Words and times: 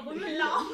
có 0.00 0.12
một 0.12 0.16
người 0.20 0.30
lo. 0.30 0.64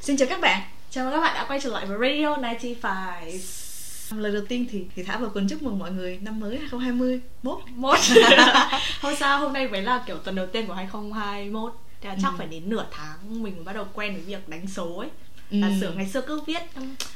Xin 0.00 0.16
chào 0.16 0.28
các 0.28 0.40
bạn, 0.40 0.62
chào 0.90 1.04
mừng 1.04 1.14
các 1.14 1.20
bạn 1.20 1.34
đã 1.34 1.44
quay 1.48 1.60
trở 1.60 1.70
lại 1.70 1.86
với 1.86 1.98
Radio 1.98 2.36
95 2.60 4.20
Lời 4.20 4.32
đầu 4.32 4.42
tiên 4.48 4.66
thì 4.70 4.84
thì 4.96 5.02
Thả 5.02 5.18
vào 5.18 5.30
cùng 5.34 5.48
chúc 5.48 5.62
mừng 5.62 5.78
mọi 5.78 5.90
người 5.90 6.18
năm 6.22 6.40
mới 6.40 6.58
2020 6.58 7.20
mốt. 7.42 7.58
Hôm 9.00 9.14
sao 9.16 9.38
hôm 9.38 9.52
nay 9.52 9.68
mới 9.68 9.82
là 9.82 10.04
kiểu 10.06 10.18
tuần 10.18 10.36
đầu 10.36 10.46
tiên 10.46 10.66
của 10.66 10.72
2021 10.74 11.72
Thế 12.00 12.08
là 12.08 12.16
chắc 12.22 12.28
Ừ. 12.32 12.34
phải 12.38 12.46
đến 12.46 12.62
nửa 12.66 12.86
tháng 12.90 13.42
mình 13.42 13.54
mới 13.54 13.64
bắt 13.64 13.72
đầu 13.72 13.84
quen 13.94 14.12
với 14.12 14.22
việc 14.22 14.48
đánh 14.48 14.66
số 14.66 14.96
ấy 14.98 15.08
Là 15.50 15.68
Ừ. 15.68 15.74
sửa 15.80 15.92
ngày 15.92 16.08
xưa 16.08 16.20
cứ 16.26 16.40
viết 16.46 16.62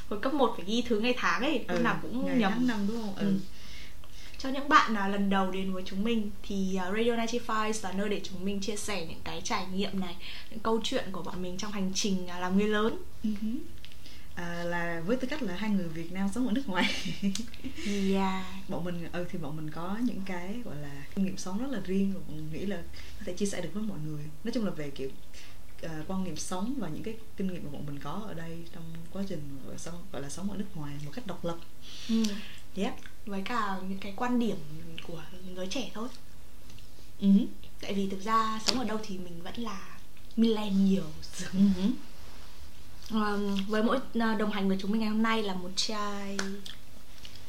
Hồi 0.09 0.21
cấp 0.21 0.35
1 0.35 0.55
phải 0.57 0.65
ghi 0.67 0.83
thứ 0.89 1.01
ngày 1.01 1.15
tháng 1.17 1.43
ấy 1.43 1.65
Lúc 1.69 1.81
nào 1.83 1.99
cũng 2.03 2.23
Ừ, 2.23 2.27
ngày 2.27 2.39
nhầm 2.39 2.53
tháng 2.53 2.67
năm 2.67 2.87
đúng 2.89 3.03
không? 3.03 3.15
Ừ. 3.17 3.27
Ừ. 3.27 3.35
Cho 4.39 4.49
những 4.49 4.69
bạn 4.69 4.95
nào 4.95 5.09
lần 5.11 5.31
đầu 5.31 5.51
đến 5.51 5.73
với 5.73 5.83
chúng 5.87 6.05
mình 6.05 6.31
thì 6.43 6.79
uh, 6.89 6.97
Radio 6.97 7.27
95 7.27 7.73
là 7.83 7.93
nơi 7.93 8.09
để 8.09 8.21
chúng 8.25 8.45
mình 8.45 8.61
chia 8.61 8.77
sẻ 8.77 9.07
những 9.07 9.21
cái 9.25 9.41
trải 9.45 9.67
nghiệm 9.75 10.01
này, 10.01 10.17
những 10.51 10.59
câu 10.61 10.81
chuyện 10.85 11.05
của 11.13 11.23
bọn 11.23 11.43
mình 11.43 11.57
trong 11.59 11.73
hành 11.73 11.93
trình 11.95 12.25
uh, 12.25 12.41
làm 12.41 12.59
người 12.59 12.69
lớn. 12.69 12.97
Ừ. 13.25 13.31
À, 14.35 14.65
là 14.65 15.03
với 15.07 15.17
tư 15.17 15.29
cách 15.31 15.43
là 15.43 15.55
hai 15.57 15.71
người 15.71 15.89
Việt 15.89 16.13
Nam 16.13 16.29
sống 16.35 16.47
ở 16.47 16.53
nước 16.53 16.69
ngoài 16.69 16.95
Yeah. 18.13 18.45
bọn 18.69 18.85
mình 18.85 19.09
ừ 19.13 19.27
thì 19.33 19.39
bọn 19.39 19.57
mình 19.57 19.71
có 19.71 19.99
những 20.05 20.21
cái 20.27 20.57
gọi 20.65 20.77
là 20.77 21.05
kinh 21.15 21.25
nghiệm 21.25 21.37
sống 21.37 21.59
rất 21.59 21.67
là 21.71 21.81
riêng 21.85 22.13
và 22.15 22.21
mình 22.29 22.49
nghĩ 22.53 22.67
là 22.67 22.77
có 23.19 23.23
thể 23.25 23.33
chia 23.33 23.47
sẻ 23.47 23.61
được 23.61 23.69
với 23.75 23.83
mọi 23.83 23.99
người 24.07 24.23
nói 24.45 24.53
chung 24.55 24.65
là 24.65 24.71
về 24.71 24.91
kiểu 24.91 25.09
ờ, 25.85 26.05
quan 26.09 26.25
niệm 26.25 26.37
sống 26.37 26.75
và 26.79 26.89
những 26.89 27.03
cái 27.03 27.15
kinh 27.37 27.47
nghiệm 27.53 27.65
mà 27.65 27.71
bọn 27.73 27.87
mình 27.87 27.99
có 28.03 28.11
ở 28.27 28.35
đây 28.35 28.59
trong 28.75 28.83
quá 29.13 29.23
trình 29.29 29.59
gọi 29.67 29.79
sống 29.79 29.95
gọi 30.13 30.23
là 30.23 30.31
sống 30.31 30.51
ở 30.51 30.57
nước 30.57 30.67
ngoài 30.75 30.95
một 31.05 31.11
cách 31.15 31.27
độc 31.27 31.45
lập 31.45 31.57
Ừ. 32.09 32.23
yep 32.77 32.95
Với 33.27 33.43
cả 33.45 33.79
những 33.89 33.99
cái 33.99 34.13
quan 34.17 34.39
điểm 34.39 34.57
của 35.09 35.23
giới 35.57 35.67
trẻ 35.67 35.91
thôi. 35.95 36.09
ừ. 37.21 37.29
Tại 37.81 37.95
vì 37.95 38.09
thực 38.11 38.21
ra 38.25 38.61
sống 38.67 38.79
ở 38.79 38.85
đâu 38.85 38.99
thì 39.03 39.19
mình 39.19 39.43
vẫn 39.43 39.55
là 39.59 39.99
millennials. 40.37 41.45
Ừ. 41.53 41.59
Um, 43.11 43.57
với 43.69 43.83
mỗi 43.83 43.97
uh, 43.97 44.39
đồng 44.39 44.51
hành 44.51 44.69
với 44.69 44.77
chúng 44.81 44.91
mình 44.91 45.01
ngày 45.01 45.09
hôm 45.11 45.23
nay 45.23 45.43
là 45.43 45.55
một 45.55 45.71
chai 45.77 46.37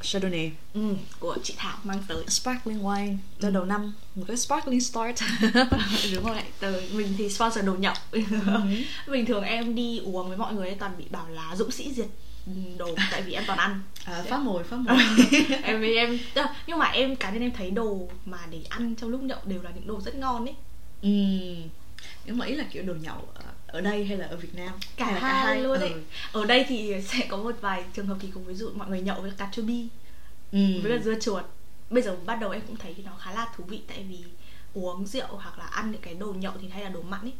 Chardonnay. 0.06 0.52
Ừ, 0.74 0.96
của 1.20 1.38
chị 1.44 1.54
Thảo 1.58 1.78
mang 1.84 2.04
tới. 2.08 2.24
sparkling 2.28 2.84
wine. 2.84 3.18
Cho 3.40 3.50
đầu 3.50 3.66
năm 3.66 3.94
một 4.16 4.24
cái 4.28 4.38
sparkling 4.38 4.82
start. 4.82 5.22
Đúng 6.14 6.26
rồi, 6.26 6.42
từ 6.60 6.82
mình 6.94 7.14
thì 7.18 7.30
sponsor 7.30 7.66
đồ 7.66 7.74
nhậu. 7.74 7.94
bình 9.08 9.26
thường 9.26 9.44
em 9.44 9.76
đi 9.76 10.02
uống 10.06 10.28
với 10.28 10.38
mọi 10.38 10.54
người 10.54 10.68
ấy 10.68 10.78
toàn 10.80 10.98
bị 10.98 11.06
bảo 11.10 11.30
là 11.30 11.56
dũng 11.56 11.72
sĩ 11.72 11.94
diệt 11.94 12.08
đồ 12.78 12.96
tại 13.12 13.22
vì 13.22 13.34
em 13.34 13.44
toàn 13.48 13.60
ăn. 13.60 13.82
À, 14.06 14.24
phá 14.30 14.38
mồi 14.38 14.64
phá 14.64 14.78
mồi. 14.78 14.98
Em 15.64 15.82
em 15.82 16.20
nhưng 16.68 16.80
mà 16.80 16.86
em 16.86 17.16
cá 17.16 17.30
nhân 17.30 17.42
em 17.42 17.52
thấy 17.52 17.72
đồ 17.72 18.10
mà 18.26 18.38
để 18.52 18.62
ăn 18.70 18.96
trong 18.96 19.10
lúc 19.10 19.22
nhậu 19.22 19.40
đều 19.46 19.62
là 19.62 19.72
những 19.76 19.88
đồ 19.88 20.02
rất 20.02 20.16
ngon 20.16 20.46
ấy. 20.46 20.56
Ừ. 21.02 21.10
nhưng 22.26 22.38
mà 22.38 22.46
ý 22.46 22.56
là 22.56 22.64
kiểu 22.72 22.84
đồ 22.84 22.94
nhậu 22.94 23.28
ở- 23.68 23.82
đây 23.82 24.06
hay 24.06 24.18
là 24.18 24.28
ở 24.28 24.38
Việt 24.38 24.56
Nam? 24.56 24.72
Cả 24.98 25.06
hay 25.06 25.14
là 25.14 25.20
hai, 25.44 25.62
luôn 25.64 25.80
ấy. 25.80 25.90
Ừ. 25.90 26.02
ở 26.32 26.46
đây 26.46 26.66
thì 26.68 26.94
sẽ 27.08 27.26
có 27.30 27.38
một 27.38 27.56
vài 27.62 27.84
trường 27.94 28.08
hợp 28.08 28.18
kỳ 28.20 28.28
cục 28.32 28.46
ví 28.46 28.56
dụ 28.56 28.70
mọi 28.76 28.90
người 28.90 29.02
nhậu 29.02 29.22
với 29.22 29.32
cà 29.38 29.50
chua 29.52 29.62
bi 29.62 29.88
Ừ. 30.52 30.60
với 30.84 30.98
cả 30.98 31.04
dưa 31.04 31.20
chuột. 31.20 31.44
Bây 31.90 32.04
giờ 32.04 32.16
bắt 32.26 32.36
đầu 32.36 32.50
em 32.52 32.62
cũng 32.68 32.76
thấy 32.78 32.96
nó 33.06 33.12
khá 33.22 33.32
là 33.34 33.48
thú 33.58 33.64
vị 33.64 33.82
tại 33.88 34.06
vì 34.10 34.24
uống 34.74 35.06
rượu 35.08 35.28
hoặc 35.30 35.60
là 35.60 35.66
ăn 35.66 35.92
những 35.92 36.02
cái 36.02 36.14
đồ 36.14 36.34
nhậu 36.34 36.54
thì 36.62 36.70
hay 36.70 36.84
là 36.84 36.90
đồ 36.90 37.02
mặn 37.02 37.22
ấy. 37.22 37.34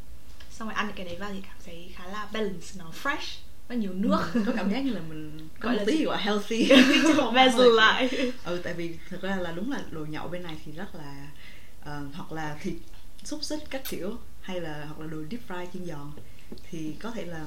Xong 0.52 0.68
rồi 0.68 0.76
ăn 0.76 0.92
cái 0.96 1.06
đấy 1.06 1.16
vào 1.20 1.32
thì 1.34 1.42
cảm 1.42 1.56
thấy 1.66 1.90
khá 1.96 2.08
là 2.08 2.28
balance 2.34 2.68
nó 2.78 2.92
fresh 3.04 3.38
và 3.68 3.76
nhiều 3.76 3.94
nước. 3.94 4.20
Ừ, 4.34 4.44
có 4.46 4.52
cảm 4.56 4.72
giác 4.72 4.80
như 4.80 4.94
là 4.94 5.02
mình 5.10 5.50
có 5.60 5.70
Gọi 5.70 5.74
một 5.74 5.80
là 5.80 5.86
tí 5.86 5.98
gì? 5.98 6.04
gọi 6.06 6.18
là 6.18 6.24
healthy. 6.24 6.66
Là- 7.34 7.60
lại 7.76 8.10
ừ 8.44 8.62
tại 8.64 8.74
vì 8.74 8.96
thực 9.10 9.22
ra 9.22 9.36
là 9.36 9.52
đúng 9.52 9.72
là 9.72 9.82
đồ 9.92 10.06
nhậu 10.06 10.28
bên 10.28 10.44
này 10.44 10.56
thì 10.66 10.72
rất 10.72 10.96
là 10.96 11.28
ờ, 11.86 12.02
hoặc 12.14 12.32
là 12.32 12.58
thịt 12.62 12.74
xúc 13.24 13.44
xích 13.44 13.60
các 13.70 13.82
kiểu 13.90 14.18
hay 14.46 14.62
là 14.62 14.86
hoặc 14.86 15.00
là 15.00 15.08
đồ 15.08 15.18
deep 15.32 15.42
fry 15.50 15.66
chiên 15.74 15.86
giòn 15.86 16.12
thì 16.70 16.96
có 17.00 17.12
thể 17.12 17.26
là 17.26 17.46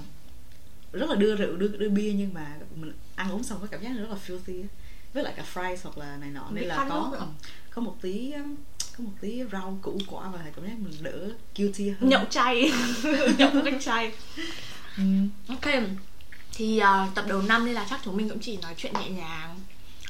rất 0.93 1.11
là 1.11 1.17
đưa 1.17 1.37
rượu 1.37 1.57
đưa 1.57 1.69
đưa 1.69 1.89
bia 1.89 2.13
nhưng 2.13 2.35
mà 2.35 2.57
mình 2.77 2.93
ăn 3.15 3.33
uống 3.33 3.43
xong 3.43 3.59
có 3.61 3.67
cảm 3.71 3.83
giác 3.83 3.91
rất 3.99 4.11
là 4.11 4.17
filthy 4.27 4.65
với 5.13 5.25
lại 5.25 5.35
cả 5.37 5.45
fries 5.55 5.77
hoặc 5.83 5.99
là 5.99 6.17
này 6.17 6.31
nọ 6.31 6.51
nên 6.51 6.65
là 6.65 6.87
có 6.89 7.27
có 7.71 7.83
một 7.83 7.97
tí 8.03 8.33
um, 8.33 8.57
có 8.99 9.05
một 9.05 9.11
tí 9.21 9.43
rau 9.53 9.79
củ 9.83 9.99
quả 10.07 10.29
và 10.29 10.39
cảm 10.57 10.65
giác 10.65 10.79
mình 10.79 10.93
đỡ 11.01 11.31
guilty 11.57 11.91
hơn. 11.91 12.09
Nhậu 12.09 12.25
chay. 12.31 12.73
Nhậu 13.39 13.51
cách 13.65 13.75
chay. 13.81 14.13
Ừ. 14.97 15.03
ok. 15.49 15.83
Thì 16.53 16.79
à, 16.79 17.09
tập 17.15 17.25
đầu 17.29 17.43
năm 17.43 17.65
nên 17.67 17.75
là 17.75 17.87
chắc 17.91 18.01
chúng 18.05 18.17
mình 18.17 18.29
cũng 18.29 18.39
chỉ 18.41 18.57
nói 18.57 18.75
chuyện 18.77 18.93
nhẹ 19.01 19.11
nhàng 19.11 19.61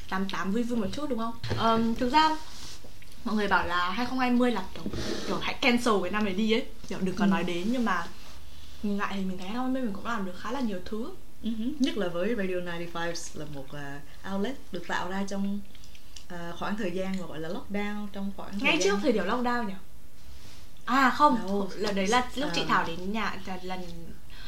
tám 0.08 0.28
tám 0.32 0.52
vui 0.52 0.62
vui 0.62 0.78
một 0.78 0.86
chút 0.92 1.10
đúng 1.10 1.18
không? 1.18 1.34
Ờm, 1.56 1.94
thực 1.94 2.12
ra 2.12 2.36
mọi 3.24 3.34
người 3.36 3.48
bảo 3.48 3.66
là 3.66 3.90
2020 3.90 4.50
là 4.50 4.64
kiểu 4.74 4.84
kiểu 5.26 5.38
hãy 5.42 5.54
cancel 5.54 5.94
cái 6.02 6.10
năm 6.10 6.24
này 6.24 6.34
đi 6.34 6.52
ấy 6.52 6.64
kiểu 6.88 6.98
đừng 7.02 7.14
có 7.14 7.24
Ừ. 7.24 7.28
nói 7.28 7.44
đến 7.44 7.64
nhưng 7.72 7.84
mà 7.84 8.06
nhìn 8.82 8.98
lại 8.98 9.12
thì 9.16 9.24
mình 9.24 9.38
thấy 9.38 9.48
2020 9.48 9.82
mình 9.82 9.92
cũng 9.94 10.04
làm 10.06 10.26
được 10.26 10.32
khá 10.40 10.52
là 10.52 10.60
nhiều 10.60 10.78
thứ 10.84 11.10
hứ. 11.42 11.50
nhất 11.78 11.96
là 11.96 12.08
với 12.08 12.34
Radio 12.36 12.54
95 12.60 13.14
là 13.34 13.44
một 13.54 13.64
uh, 13.64 14.32
outlet 14.34 14.56
được 14.72 14.82
tạo 14.88 15.10
ra 15.10 15.24
trong 15.28 15.60
uh, 16.34 16.58
khoảng 16.58 16.76
thời 16.76 16.90
gian 16.90 17.20
mà 17.20 17.26
gọi 17.26 17.40
là 17.40 17.48
lockdown 17.48 18.06
trong 18.12 18.32
khoảng 18.36 18.50
thời 18.52 18.60
ngay 18.62 18.78
gian... 18.78 18.84
trước 18.84 18.98
thời 19.02 19.12
điểm 19.12 19.24
lockdown 19.24 19.66
nhỉ 19.66 19.74
à 20.88 21.10
không 21.10 21.36
Đâu. 21.46 21.70
lần 21.76 21.94
đấy 21.94 22.06
là 22.06 22.28
lúc 22.36 22.50
chị 22.54 22.60
À. 22.60 22.64
Thảo 22.68 22.84
đến 22.86 23.12
nhà 23.12 23.36
là 23.46 23.58
lần 23.62 23.80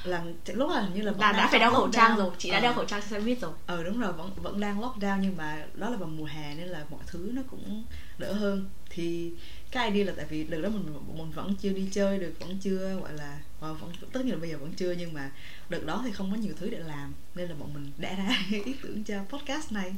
là 0.04 0.24
lúc 0.54 0.70
là 0.70 0.80
hình 0.80 0.94
như 0.94 1.02
là 1.02 1.12
là 1.18 1.32
đã 1.32 1.48
phải 1.50 1.60
đeo 1.60 1.70
khẩu 1.70 1.88
trang 1.92 2.16
rồi 2.16 2.30
chị 2.38 2.50
đã 2.50 2.56
Ờ. 2.56 2.60
đeo 2.62 2.72
khẩu 2.72 2.84
trang 2.84 3.02
xe 3.02 3.20
buýt 3.20 3.40
rồi 3.40 3.52
ờ 3.66 3.82
đúng 3.84 4.00
rồi 4.00 4.12
vẫn 4.12 4.30
vẫn 4.36 4.60
đang 4.60 4.80
lockdown 4.80 5.18
nhưng 5.20 5.36
mà 5.36 5.64
đó 5.74 5.90
là 5.90 5.96
vào 5.96 6.08
mùa 6.08 6.24
hè 6.24 6.54
nên 6.54 6.68
là 6.68 6.84
mọi 6.90 7.00
thứ 7.06 7.30
nó 7.32 7.42
cũng 7.50 7.84
đỡ 8.18 8.32
hơn 8.32 8.64
thì 8.90 9.32
cái 9.70 9.90
idea 9.90 10.06
là 10.06 10.12
tại 10.16 10.26
vì 10.30 10.44
đợt 10.44 10.60
đó 10.60 10.68
mình 10.68 10.94
mình 11.18 11.30
vẫn 11.30 11.54
chưa 11.54 11.72
đi 11.72 11.88
chơi 11.92 12.18
được 12.18 12.32
vẫn 12.40 12.58
chưa 12.62 12.94
gọi 13.00 13.12
là 13.12 13.38
ờ, 13.60 13.74
vẫn 13.74 13.92
tất 14.12 14.24
nhiên 14.24 14.34
là 14.34 14.40
bây 14.40 14.50
giờ 14.50 14.58
vẫn 14.58 14.72
chưa 14.72 14.92
nhưng 14.92 15.12
mà 15.12 15.30
đợt 15.68 15.84
đó 15.86 16.00
thì 16.04 16.12
không 16.12 16.30
có 16.30 16.36
nhiều 16.36 16.54
thứ 16.60 16.70
để 16.70 16.78
làm 16.78 17.12
nên 17.34 17.48
là 17.48 17.54
bọn 17.58 17.74
mình 17.74 17.92
đã 17.98 18.14
ra 18.14 18.36
ý 18.64 18.74
tưởng 18.82 19.04
cho 19.04 19.14
podcast 19.28 19.72
này 19.72 19.94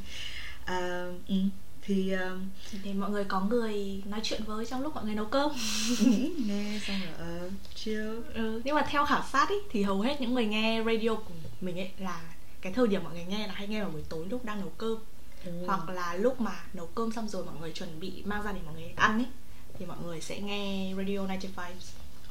à, 0.65 1.07
ừ, 1.29 1.35
thì 1.87 2.13
ờ, 2.13 2.39
để 2.85 2.93
mọi 2.93 3.11
người 3.11 3.25
có 3.25 3.41
người 3.41 4.03
nói 4.07 4.21
chuyện 4.23 4.45
với 4.47 4.67
trong 4.67 4.83
lúc 4.83 4.95
mọi 4.95 5.05
người 5.05 5.15
nấu 5.15 5.27
cơm. 5.27 5.53
Nghe 6.47 6.81
xong 6.87 7.01
rồi 7.01 7.15
ờ 7.19 7.51
chill. 7.75 8.21
Ừ, 8.35 8.63
nhưng 8.65 8.75
mà 8.75 8.87
theo 8.91 9.07
khảo 9.07 9.25
sát 9.33 9.49
ý, 9.49 9.57
thì 9.71 9.83
hầu 9.83 10.01
hết 10.01 10.21
những 10.21 10.35
người 10.35 10.47
nghe 10.47 10.83
radio 10.87 11.15
của 11.15 11.35
mình 11.61 11.79
ấy 11.79 11.91
là 11.99 12.21
cái 12.61 12.73
thời 12.73 12.87
điểm 12.87 13.05
mọi 13.05 13.15
người 13.15 13.25
nghe 13.25 13.47
là 13.47 13.55
hay 13.55 13.69
nghe 13.69 13.81
vào 13.81 13.91
buổi 13.91 14.03
tối 14.09 14.27
lúc 14.31 14.45
đang 14.45 14.61
nấu 14.61 14.71
cơm. 14.71 14.99
Hoặc 15.67 15.89
là 15.89 16.15
lúc 16.15 16.41
mà 16.41 16.65
nấu 16.73 16.87
cơm 16.87 17.13
xong 17.13 17.29
rồi 17.29 17.45
mọi 17.45 17.55
người 17.61 17.73
chuẩn 17.73 18.01
bị 18.01 18.23
mang 18.25 18.43
ra 18.43 18.53
để 18.53 18.61
mọi 18.65 18.75
người 18.75 18.93
ăn 18.97 19.19
ấy 19.19 19.27
thì 19.79 19.87
mọi 19.87 19.97
người 20.05 20.21
sẽ 20.21 20.41
nghe 20.41 20.95
radio 20.97 21.27
95 21.41 21.73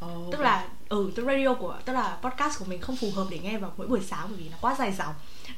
Ồ, 0.01 0.29
tức 0.31 0.41
là 0.41 0.67
ừ 0.89 1.11
tức 1.15 1.25
radio 1.25 1.53
của 1.53 1.79
tức 1.85 1.93
là 1.93 2.17
podcast 2.21 2.59
của 2.59 2.65
mình 2.65 2.81
không 2.81 2.95
phù 2.95 3.11
hợp 3.11 3.27
để 3.31 3.39
nghe 3.39 3.57
vào 3.57 3.73
mỗi 3.77 3.87
buổi 3.87 4.01
sáng 4.01 4.27
bởi 4.29 4.37
vì 4.37 4.49
nó 4.49 4.57
quá 4.61 4.75
dài 4.79 4.91
dòng. 4.97 5.15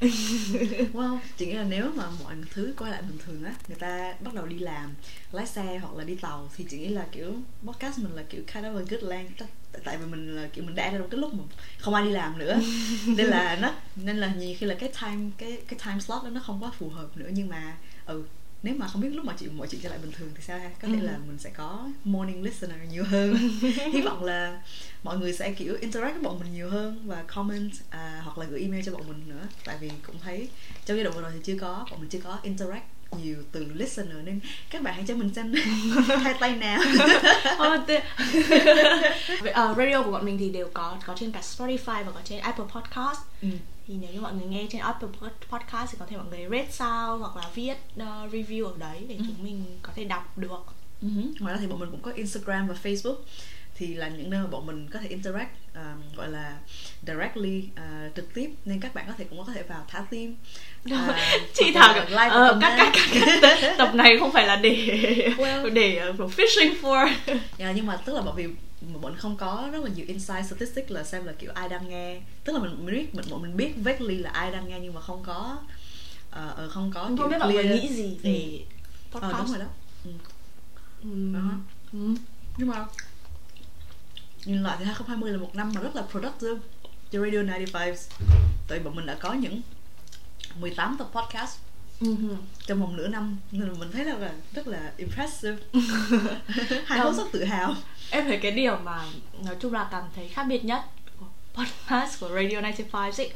Wow, 0.92 1.18
nghĩ 1.38 1.52
là 1.52 1.64
nếu 1.64 1.90
mà 1.94 2.04
mọi 2.24 2.34
thứ 2.50 2.74
quay 2.78 2.90
lại 2.90 3.02
bình 3.02 3.18
thường 3.26 3.44
á 3.44 3.54
Người 3.68 3.76
ta 3.76 4.14
bắt 4.20 4.34
đầu 4.34 4.46
đi 4.46 4.58
làm, 4.58 4.94
lái 5.32 5.46
xe 5.46 5.78
hoặc 5.82 5.96
là 5.98 6.04
đi 6.04 6.14
tàu 6.14 6.48
Thì 6.56 6.66
chị 6.70 6.78
nghĩ 6.78 6.88
là 6.88 7.06
kiểu 7.12 7.34
podcast 7.66 7.98
mình 7.98 8.12
là 8.16 8.22
kiểu 8.30 8.42
kind 8.54 8.64
of 8.64 8.76
a 8.78 8.82
good 8.90 9.02
length 9.02 9.38
Tại- 9.38 9.48
Tại 9.84 9.96
vì 9.98 10.06
mình 10.06 10.36
là 10.36 10.48
kiểu 10.52 10.64
mình 10.64 10.74
đã 10.74 10.90
ra 10.90 10.98
trong 10.98 11.08
cái 11.10 11.20
lúc 11.20 11.34
mà 11.34 11.44
không 11.78 11.94
ai 11.94 12.04
đi 12.04 12.10
làm 12.10 12.38
nữa. 12.38 12.58
Nên 13.06 13.26
là 13.26 13.56
nó 13.62 13.72
nên 13.96 14.16
là 14.16 14.34
nhiều 14.38 14.56
khi 14.58 14.66
là 14.66 14.74
cái 14.74 14.92
time 15.02 15.30
cái 15.38 15.58
cái 15.68 15.78
time 15.86 16.00
slot 16.00 16.22
đó 16.24 16.30
nó 16.30 16.40
không 16.46 16.62
quá 16.64 16.70
phù 16.78 16.88
hợp 16.88 17.08
nữa. 17.16 17.28
Nhưng 17.32 17.48
mà 17.48 17.76
ừ 18.06 18.24
nếu 18.64 18.74
mà 18.74 18.88
không 18.88 19.02
biết 19.02 19.08
lúc 19.12 19.24
mà 19.24 19.34
chị 19.38 19.46
mọi 19.48 19.68
chuyện 19.70 19.80
trở 19.80 19.88
lại 19.88 19.98
bình 20.02 20.12
thường 20.12 20.28
thì 20.34 20.42
sao 20.46 20.58
ha? 20.58 20.70
Có 20.82 20.88
thể 20.88 20.94
Ừ. 21.00 21.06
là 21.06 21.18
mình 21.26 21.38
sẽ 21.38 21.50
có 21.50 21.88
morning 22.04 22.42
listener 22.42 22.76
nhiều 22.90 23.04
hơn. 23.04 23.34
Hy 23.92 24.00
vọng 24.00 24.24
là 24.24 24.62
mọi 25.02 25.18
người 25.18 25.32
sẽ 25.32 25.52
kiểu 25.52 25.76
interact 25.80 26.14
với 26.14 26.22
bọn 26.22 26.38
mình 26.40 26.52
nhiều 26.54 26.70
hơn 26.70 27.02
và 27.06 27.22
comment 27.34 27.70
à, 27.90 28.20
hoặc 28.24 28.38
là 28.38 28.46
gửi 28.46 28.60
email 28.60 28.82
cho 28.86 28.92
bọn 28.92 29.08
mình 29.08 29.28
nữa. 29.28 29.48
Tại 29.64 29.76
vì 29.80 29.90
cũng 30.06 30.16
thấy 30.22 30.48
trong 30.86 30.96
giai 30.96 31.04
đoạn 31.04 31.16
vừa 31.16 31.22
rồi 31.22 31.30
thì 31.34 31.40
chưa 31.44 31.58
có 31.60 31.86
bọn 31.90 32.00
mình 32.00 32.08
chưa 32.10 32.20
có 32.20 32.38
interact 32.42 32.84
nhiều 33.22 33.36
từ 33.52 33.66
listener 33.74 34.16
nên 34.24 34.40
các 34.70 34.82
bạn 34.82 34.94
hãy 34.94 35.04
cho 35.08 35.14
mình 35.14 35.34
xem 35.34 35.52
hai 36.22 36.34
tay 36.40 36.56
nào 36.56 36.80
ờ, 39.54 39.74
radio 39.78 40.02
của 40.02 40.10
bọn 40.10 40.24
mình 40.24 40.38
thì 40.38 40.50
đều 40.50 40.68
có 40.74 40.96
có 41.06 41.14
trên 41.18 41.30
cả 41.32 41.40
Spotify 41.40 42.04
và 42.04 42.10
có 42.14 42.20
trên 42.24 42.40
Apple 42.40 42.64
Podcast 42.74 43.18
ừ. 43.42 43.48
thì 43.86 43.94
nếu 44.00 44.10
như 44.12 44.20
mọi 44.20 44.32
người 44.34 44.46
nghe 44.46 44.66
trên 44.70 44.80
Apple 44.80 45.08
Pod- 45.20 45.58
Podcast 45.58 45.92
thì 45.92 45.96
có 46.00 46.06
thể 46.06 46.16
mọi 46.16 46.26
người 46.30 46.46
rate 46.50 46.70
sao 46.72 47.18
hoặc 47.18 47.36
là 47.36 47.50
viết 47.54 47.74
ờ, 47.98 48.28
review 48.32 48.64
ở 48.66 48.72
đấy 48.78 49.04
để 49.08 49.14
Ừ. 49.18 49.24
chúng 49.28 49.44
mình 49.44 49.64
có 49.82 49.92
thể 49.96 50.04
đọc 50.04 50.38
được 50.38 50.64
hứ. 51.02 51.08
ngoài 51.40 51.54
ra 51.54 51.60
thì 51.60 51.66
bọn 51.66 51.78
mình 51.80 51.90
cũng 51.90 52.02
có 52.02 52.10
Instagram 52.10 52.68
và 52.68 52.74
Facebook 52.82 53.16
thì 53.74 53.94
là 53.94 54.08
những 54.08 54.30
nơi 54.30 54.40
mà 54.40 54.46
bọn 54.46 54.66
mình 54.66 54.88
có 54.88 54.98
thể 54.98 55.08
interact 55.08 55.50
uh, 55.72 56.16
gọi 56.16 56.28
là 56.28 56.58
directly 57.06 57.68
uh, 57.72 58.14
trực 58.16 58.34
tiếp 58.34 58.50
nên 58.64 58.80
các 58.80 58.94
bạn 58.94 59.04
có 59.08 59.12
thể 59.18 59.24
cũng 59.24 59.46
có 59.46 59.52
thể 59.54 59.62
vào 59.62 59.84
thả 59.88 60.04
tim 60.10 60.36
uh, 60.94 60.98
chị 61.54 61.72
thảo 61.74 61.94
like 61.94 62.26
uh, 62.26 62.60
các, 62.60 62.74
các, 62.76 62.92
các, 63.42 63.58
các 63.60 63.74
tập 63.78 63.94
này 63.94 64.18
không 64.20 64.32
phải 64.32 64.46
là 64.46 64.56
để 64.56 64.74
well. 65.36 65.72
để 65.74 66.02
uh, 66.10 66.30
fishing 66.30 66.74
for 66.82 67.08
yeah, 67.58 67.76
nhưng 67.76 67.86
mà 67.86 67.96
tức 67.96 68.14
là 68.14 68.22
bởi 68.22 68.34
vì 68.36 68.54
bọn 69.00 69.16
không 69.16 69.36
có 69.36 69.68
rất 69.72 69.84
là 69.84 69.90
nhiều 69.94 70.04
insight 70.08 70.46
statistics 70.46 70.90
là 70.90 71.04
xem 71.04 71.24
là 71.24 71.32
kiểu 71.32 71.50
ai 71.54 71.68
đang 71.68 71.88
nghe 71.88 72.20
tức 72.44 72.52
là 72.52 72.58
mình, 72.58 72.86
biết 72.86 73.14
mình 73.14 73.24
bọn 73.30 73.42
mình 73.42 73.56
biết 73.56 73.72
vaguely 73.76 74.16
là 74.16 74.30
ai 74.30 74.50
đang 74.50 74.68
nghe 74.68 74.80
nhưng 74.80 74.94
mà 74.94 75.00
không 75.00 75.22
có 75.26 75.58
uh, 76.30 76.70
không 76.70 76.90
có 76.94 77.10
không 77.18 77.30
biết 77.30 77.38
mọi 77.40 77.52
người 77.52 77.64
nghĩ 77.64 77.88
gì 77.88 78.18
về 78.22 78.60
ừ. 79.12 79.18
podcast 79.18 79.32
ờ, 79.32 79.38
đúng 79.38 79.48
rồi 79.48 79.58
đó 79.58 79.66
ừ. 80.04 80.10
Ừ. 81.02 81.08
Uh-huh. 81.10 81.58
Ừ. 81.92 82.14
nhưng 82.56 82.68
mà 82.68 82.86
nhìn 84.44 84.62
lại 84.62 84.76
thì 84.78 84.84
2020 84.84 85.32
là 85.32 85.38
một 85.38 85.50
năm 85.54 85.72
mà 85.74 85.80
rất 85.80 85.96
là 85.96 86.02
productive 86.10 86.60
cho 87.10 87.20
Radio 87.20 87.38
95 87.42 87.94
tại 88.68 88.78
bọn 88.78 88.96
mình 88.96 89.06
đã 89.06 89.14
có 89.14 89.32
những 89.32 89.60
18 90.60 90.96
tập 90.98 91.08
podcast 91.12 91.58
uh-huh. 92.00 92.36
trong 92.66 92.80
vòng 92.80 92.96
nửa 92.96 93.08
năm 93.08 93.36
nên 93.50 93.78
mình 93.78 93.90
thấy 93.92 94.04
là 94.04 94.32
rất 94.54 94.66
là 94.66 94.92
impressive 94.96 95.56
hai 96.84 97.00
host 97.00 97.16
rất 97.16 97.24
tự 97.32 97.44
hào 97.44 97.74
em 98.10 98.24
thấy 98.24 98.38
cái 98.42 98.52
điều 98.52 98.76
mà 98.76 99.04
nói 99.44 99.56
chung 99.60 99.72
là 99.72 99.88
cảm 99.90 100.04
thấy 100.16 100.28
khác 100.28 100.44
biệt 100.48 100.64
nhất 100.64 100.82
của 101.18 101.26
podcast 101.54 102.20
của 102.20 102.28
Radio 102.28 102.60
95 102.60 103.10
ấy 103.18 103.32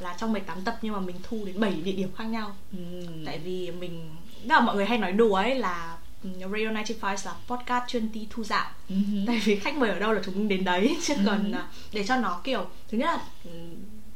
là 0.00 0.16
trong 0.18 0.32
18 0.32 0.62
tập 0.62 0.78
nhưng 0.82 0.92
mà 0.92 1.00
mình 1.00 1.16
thu 1.22 1.42
đến 1.44 1.60
7 1.60 1.70
địa 1.70 1.92
điểm 1.92 2.08
khác 2.16 2.24
nhau 2.24 2.56
ừ. 2.72 2.78
tại 3.26 3.38
vì 3.38 3.70
mình 3.70 4.16
đó 4.44 4.54
là 4.54 4.60
mọi 4.60 4.76
người 4.76 4.86
hay 4.86 4.98
nói 4.98 5.12
đùa 5.12 5.34
ấy 5.34 5.54
là 5.54 5.98
Radio 6.22 6.70
95 6.84 7.16
là 7.24 7.36
podcast 7.46 7.88
chuyên 7.88 8.12
đi 8.12 8.26
thu 8.30 8.44
dạo 8.44 8.70
uh-huh. 8.88 9.26
tại 9.26 9.40
vì 9.44 9.56
khách 9.56 9.76
mời 9.76 9.90
ở 9.90 9.98
đâu 9.98 10.12
là 10.12 10.22
chúng 10.24 10.34
mình 10.34 10.48
đến 10.48 10.64
đấy 10.64 10.96
chứ 11.02 11.14
uh-huh. 11.14 11.26
còn 11.26 11.52
à, 11.52 11.68
để 11.92 12.04
cho 12.06 12.16
nó 12.16 12.40
kiểu 12.44 12.66
thứ 12.88 12.98
nhất 12.98 13.06
là 13.06 13.26
ừ, 13.44 13.50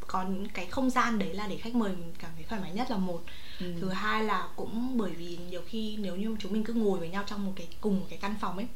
có 0.06 0.24
những 0.24 0.48
cái 0.54 0.66
không 0.66 0.90
gian 0.90 1.18
đấy 1.18 1.34
là 1.34 1.46
để 1.46 1.56
khách 1.56 1.74
mời 1.74 1.90
mình 1.90 2.12
cảm 2.18 2.30
thấy 2.34 2.44
thoải 2.48 2.60
mái 2.60 2.72
nhất 2.72 2.90
là 2.90 2.96
một 2.96 3.24
ừ. 3.60 3.74
thứ 3.80 3.88
hai 3.88 4.24
là 4.24 4.48
cũng 4.56 4.98
bởi 4.98 5.10
vì 5.10 5.38
nhiều 5.50 5.62
khi 5.66 5.96
nếu 5.96 6.16
như 6.16 6.36
chúng 6.40 6.52
mình 6.52 6.64
cứ 6.64 6.72
ngồi 6.72 6.98
với 6.98 7.08
nhau 7.08 7.24
trong 7.26 7.46
một 7.46 7.52
cái 7.56 7.68
cùng 7.80 8.00
một 8.00 8.06
cái 8.10 8.18
căn 8.22 8.34
phòng 8.40 8.56
ấy 8.56 8.66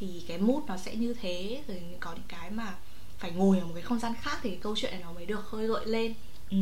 thì 0.00 0.22
cái 0.28 0.38
mood 0.38 0.62
nó 0.66 0.76
sẽ 0.76 0.94
như 0.94 1.14
thế 1.14 1.62
rồi 1.68 1.82
có 2.00 2.12
những 2.12 2.28
cái 2.28 2.50
mà 2.50 2.74
phải 3.18 3.30
ngồi 3.30 3.58
ở 3.58 3.64
một 3.64 3.72
cái 3.74 3.82
không 3.82 3.98
gian 3.98 4.14
khác 4.22 4.38
thì 4.42 4.50
cái 4.50 4.58
câu 4.62 4.76
chuyện 4.76 4.92
này 4.92 5.00
nó 5.00 5.12
mới 5.12 5.26
được 5.26 5.46
khơi 5.46 5.66
gợi 5.66 5.86
lên 5.86 6.14
ừ. 6.50 6.56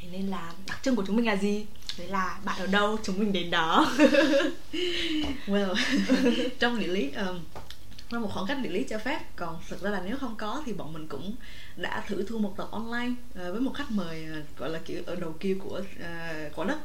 thế 0.00 0.08
nên 0.12 0.26
là 0.26 0.52
đặc 0.66 0.78
trưng 0.82 0.96
của 0.96 1.04
chúng 1.06 1.16
mình 1.16 1.26
là 1.26 1.36
gì 1.36 1.66
đấy 1.98 2.08
là 2.08 2.38
bạn 2.44 2.58
ở 2.58 2.66
đâu? 2.66 2.98
Chúng 3.02 3.18
mình 3.18 3.32
đến 3.32 3.50
đó. 3.50 3.92
Well 5.46 5.74
trong 6.58 6.80
địa 6.80 6.86
lý 6.86 7.10
um, 7.10 7.40
nó 8.10 8.18
một 8.18 8.30
khoảng 8.32 8.46
cách 8.46 8.58
địa 8.62 8.70
lý 8.70 8.84
cho 8.84 8.98
phép 8.98 9.20
còn 9.36 9.60
thực 9.68 9.82
ra 9.82 9.90
là 9.90 10.02
nếu 10.04 10.16
không 10.16 10.34
có 10.36 10.62
thì 10.66 10.72
bọn 10.72 10.92
mình 10.92 11.08
cũng 11.08 11.34
đã 11.76 12.04
thử 12.08 12.24
thu 12.28 12.38
một 12.38 12.54
tập 12.56 12.68
online 12.70 13.10
uh, 13.10 13.34
với 13.34 13.60
một 13.60 13.72
khách 13.74 13.90
mời 13.90 14.26
uh, 14.40 14.58
gọi 14.58 14.70
là 14.70 14.78
kiểu 14.84 15.02
ở 15.06 15.16
đầu 15.16 15.34
kia 15.40 15.56
của 15.62 15.78
uh, 15.78 16.56
quả 16.56 16.64
đất. 16.64 16.78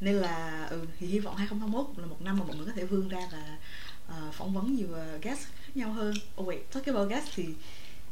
Nên 0.00 0.14
là 0.14 0.66
ừ, 0.70 0.80
thì 0.98 1.06
hy 1.06 1.18
vọng 1.18 1.36
2021 1.36 1.86
là 1.96 2.06
một 2.06 2.22
năm 2.22 2.38
mà 2.38 2.44
bọn 2.44 2.58
mình 2.58 2.66
có 2.66 2.72
thể 2.76 2.84
vươn 2.84 3.08
ra 3.08 3.20
và 3.32 3.56
uh, 4.08 4.34
phỏng 4.34 4.54
vấn 4.54 4.76
nhiều 4.76 4.88
uh, 4.90 5.22
guest 5.22 5.40
khác 5.40 5.70
nhau 5.74 5.92
hơn. 5.92 6.14
Oh 6.40 6.48
wait 6.48 6.58
talking 6.72 6.94
about 6.94 7.10
guest 7.10 7.26
thì 7.34 7.44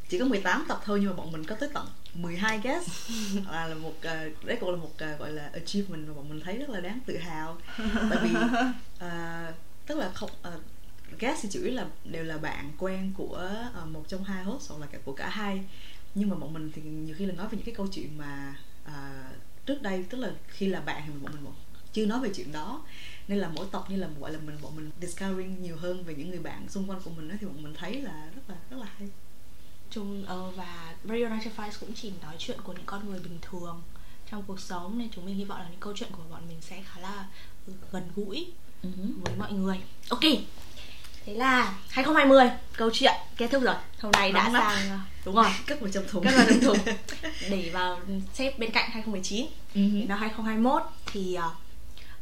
chỉ 0.08 0.18
có 0.18 0.24
18 0.24 0.64
tập 0.68 0.80
thôi 0.84 0.98
nhưng 1.00 1.10
mà 1.10 1.16
bọn 1.16 1.32
mình 1.32 1.44
có 1.44 1.54
tới 1.54 1.68
tận 1.74 1.86
12 2.14 2.60
guest. 2.62 2.88
Là, 3.50 3.66
là 3.68 3.74
một 3.74 3.94
uh, 3.98 4.44
đấy 4.44 4.56
cũng 4.60 4.70
là 4.70 4.76
một 4.76 4.90
uh, 4.90 5.18
gọi 5.18 5.32
là 5.32 5.50
achievement 5.52 6.08
mà 6.08 6.14
bọn 6.14 6.28
mình 6.28 6.40
thấy 6.40 6.58
rất 6.58 6.70
là 6.70 6.80
đáng 6.80 7.00
tự 7.06 7.16
hào. 7.16 7.58
Tại 8.10 8.18
vì 8.22 8.30
uh, 9.06 9.54
tức 9.86 9.98
là 9.98 10.10
không 10.14 10.30
uh, 10.54 10.62
guest 11.18 11.42
thì 11.42 11.48
chủ 11.52 11.60
yếu 11.62 11.74
là 11.74 11.86
đều 12.04 12.24
là 12.24 12.38
bạn 12.38 12.72
quen 12.78 13.12
của 13.16 13.50
uh, 13.82 13.88
một 13.88 14.04
trong 14.08 14.24
hai 14.24 14.44
host 14.44 14.70
hoặc 14.70 14.80
là 14.80 14.86
cả 14.86 14.98
của 15.04 15.12
cả 15.12 15.28
hai. 15.28 15.64
Nhưng 16.14 16.28
mà 16.28 16.36
bọn 16.36 16.52
mình 16.52 16.70
thì 16.74 16.82
nhiều 16.82 17.14
khi 17.18 17.26
là 17.26 17.34
nói 17.34 17.46
về 17.46 17.56
những 17.56 17.66
cái 17.66 17.74
câu 17.74 17.86
chuyện 17.92 18.18
mà 18.18 18.56
uh, 18.84 19.36
trước 19.66 19.82
đây 19.82 20.04
tức 20.10 20.18
là 20.18 20.32
khi 20.48 20.66
là 20.66 20.80
bạn 20.80 21.02
thì 21.06 21.12
bọn 21.22 21.32
mình 21.32 21.52
chưa 21.92 22.06
nói 22.06 22.20
về 22.20 22.30
chuyện 22.34 22.52
đó. 22.52 22.82
Nên 23.28 23.38
là 23.38 23.48
mỗi 23.48 23.66
tập 23.72 23.84
như 23.88 23.96
là 23.96 24.08
gọi 24.20 24.32
là 24.32 24.38
mình 24.38 24.56
bọn 24.62 24.76
mình 24.76 24.90
discovering 25.00 25.62
nhiều 25.62 25.76
hơn 25.76 26.04
về 26.04 26.14
những 26.14 26.30
người 26.30 26.38
bạn 26.38 26.68
xung 26.68 26.90
quanh 26.90 27.00
của 27.04 27.10
mình 27.10 27.28
đó 27.28 27.34
thì 27.40 27.46
bọn 27.46 27.62
mình 27.62 27.74
thấy 27.74 28.00
là 28.00 28.30
rất 28.34 28.42
là 28.48 28.56
rất 28.70 28.76
là 28.76 28.86
hay 28.98 29.08
chung 29.94 30.22
uh, 30.22 30.56
và 30.56 30.94
Radio 31.04 31.28
95 31.28 31.70
cũng 31.80 31.92
chỉ 31.94 32.12
nói 32.22 32.34
chuyện 32.38 32.58
của 32.64 32.72
những 32.72 32.86
con 32.86 33.10
người 33.10 33.18
bình 33.18 33.38
thường 33.42 33.82
trong 34.30 34.42
cuộc 34.46 34.60
sống 34.60 34.98
nên 34.98 35.08
chúng 35.14 35.26
mình 35.26 35.34
hy 35.34 35.44
vọng 35.44 35.58
là 35.58 35.68
những 35.70 35.80
câu 35.80 35.92
chuyện 35.96 36.08
của 36.12 36.22
bọn 36.30 36.42
mình 36.48 36.56
sẽ 36.60 36.82
khá 36.84 37.00
là 37.00 37.24
gần 37.92 38.10
gũi 38.16 38.46
uh-huh. 38.82 39.22
với 39.24 39.36
mọi 39.38 39.52
người. 39.52 39.80
Ok 40.08 40.22
thế 41.26 41.34
là 41.34 41.74
2020 41.90 42.50
câu 42.76 42.90
chuyện 42.92 43.14
kết 43.36 43.48
thúc 43.50 43.62
rồi. 43.62 43.74
Hôm 44.00 44.12
nay 44.12 44.32
đã 44.32 44.50
sang 44.52 44.90
ờ, 44.90 44.98
đúng 45.24 45.34
rồi. 45.34 45.46
Cất 45.66 45.80
vào 45.80 45.90
trong 45.90 46.04
thùng. 46.08 46.24
Cất 46.24 46.34
vào 46.36 46.46
trong 46.48 46.60
thùng. 46.60 46.78
Để 47.50 47.70
vào 47.72 48.00
xếp 48.34 48.58
bên 48.58 48.70
cạnh 48.70 48.90
2019 48.90 49.46
uh-huh. 49.74 50.08
năm 50.08 50.18
2021 50.18 50.82
thì 51.06 51.36
uh, 51.38 51.63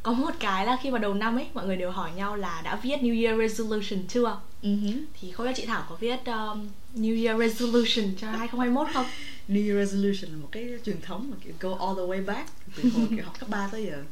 có 0.03 0.11
một 0.11 0.31
cái 0.39 0.65
là 0.65 0.77
khi 0.81 0.89
vào 0.89 0.99
đầu 0.99 1.13
năm 1.13 1.37
ấy 1.37 1.47
mọi 1.53 1.65
người 1.65 1.77
đều 1.77 1.91
hỏi 1.91 2.11
nhau 2.15 2.35
là 2.35 2.61
đã 2.63 2.75
viết 2.75 2.95
New 3.01 3.23
Year 3.23 3.39
Resolution 3.39 4.07
chưa? 4.07 4.39
Uh-huh. 4.63 5.05
thì 5.21 5.31
không 5.31 5.45
biết 5.45 5.53
chị 5.55 5.65
Thảo 5.65 5.85
có 5.89 5.95
viết 5.95 6.25
um, 6.25 6.69
New 6.95 7.25
Year 7.25 7.39
Resolution 7.39 8.15
cho 8.17 8.27
2021 8.27 8.87
không 8.93 9.05
New 9.49 9.67
Year 9.67 9.89
Resolution 9.89 10.31
là 10.31 10.37
một 10.37 10.47
cái 10.51 10.69
truyền 10.85 11.01
thống 11.01 11.31
mà 11.31 11.37
kiểu 11.43 11.53
go 11.59 11.87
all 11.87 11.95
the 11.97 12.01
way 12.01 12.25
back 12.25 12.49
từ 12.75 12.89
hồi 12.89 13.07
kiểu 13.15 13.25
học 13.25 13.39
cấp 13.39 13.49
3 13.49 13.69
tới 13.71 13.85
giờ. 13.85 14.03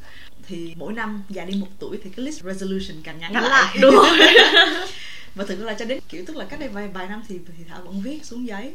Thì 0.46 0.74
mỗi 0.76 0.92
năm 0.92 1.22
già 1.28 1.44
đi 1.44 1.54
một 1.54 1.66
tuổi 1.78 1.98
thì 2.04 2.10
cái 2.16 2.26
list 2.26 2.42
resolution 2.42 3.02
càng 3.04 3.18
ngắn, 3.18 3.32
ngắn 3.32 3.44
lại. 3.44 3.78
đúng 3.80 3.94
rồi. 3.94 4.18
Và 5.34 5.44
thực 5.44 5.58
ra 5.58 5.66
là 5.66 5.74
cho 5.74 5.84
đến 5.84 6.00
kiểu 6.08 6.24
tức 6.26 6.36
là 6.36 6.44
cách 6.44 6.60
đây 6.60 6.68
vài 6.68 6.88
vài 6.88 7.08
năm 7.08 7.22
thì 7.28 7.38
thì 7.58 7.64
thảo 7.68 7.82
vẫn 7.84 8.02
viết 8.02 8.24
xuống 8.24 8.46
giấy. 8.46 8.74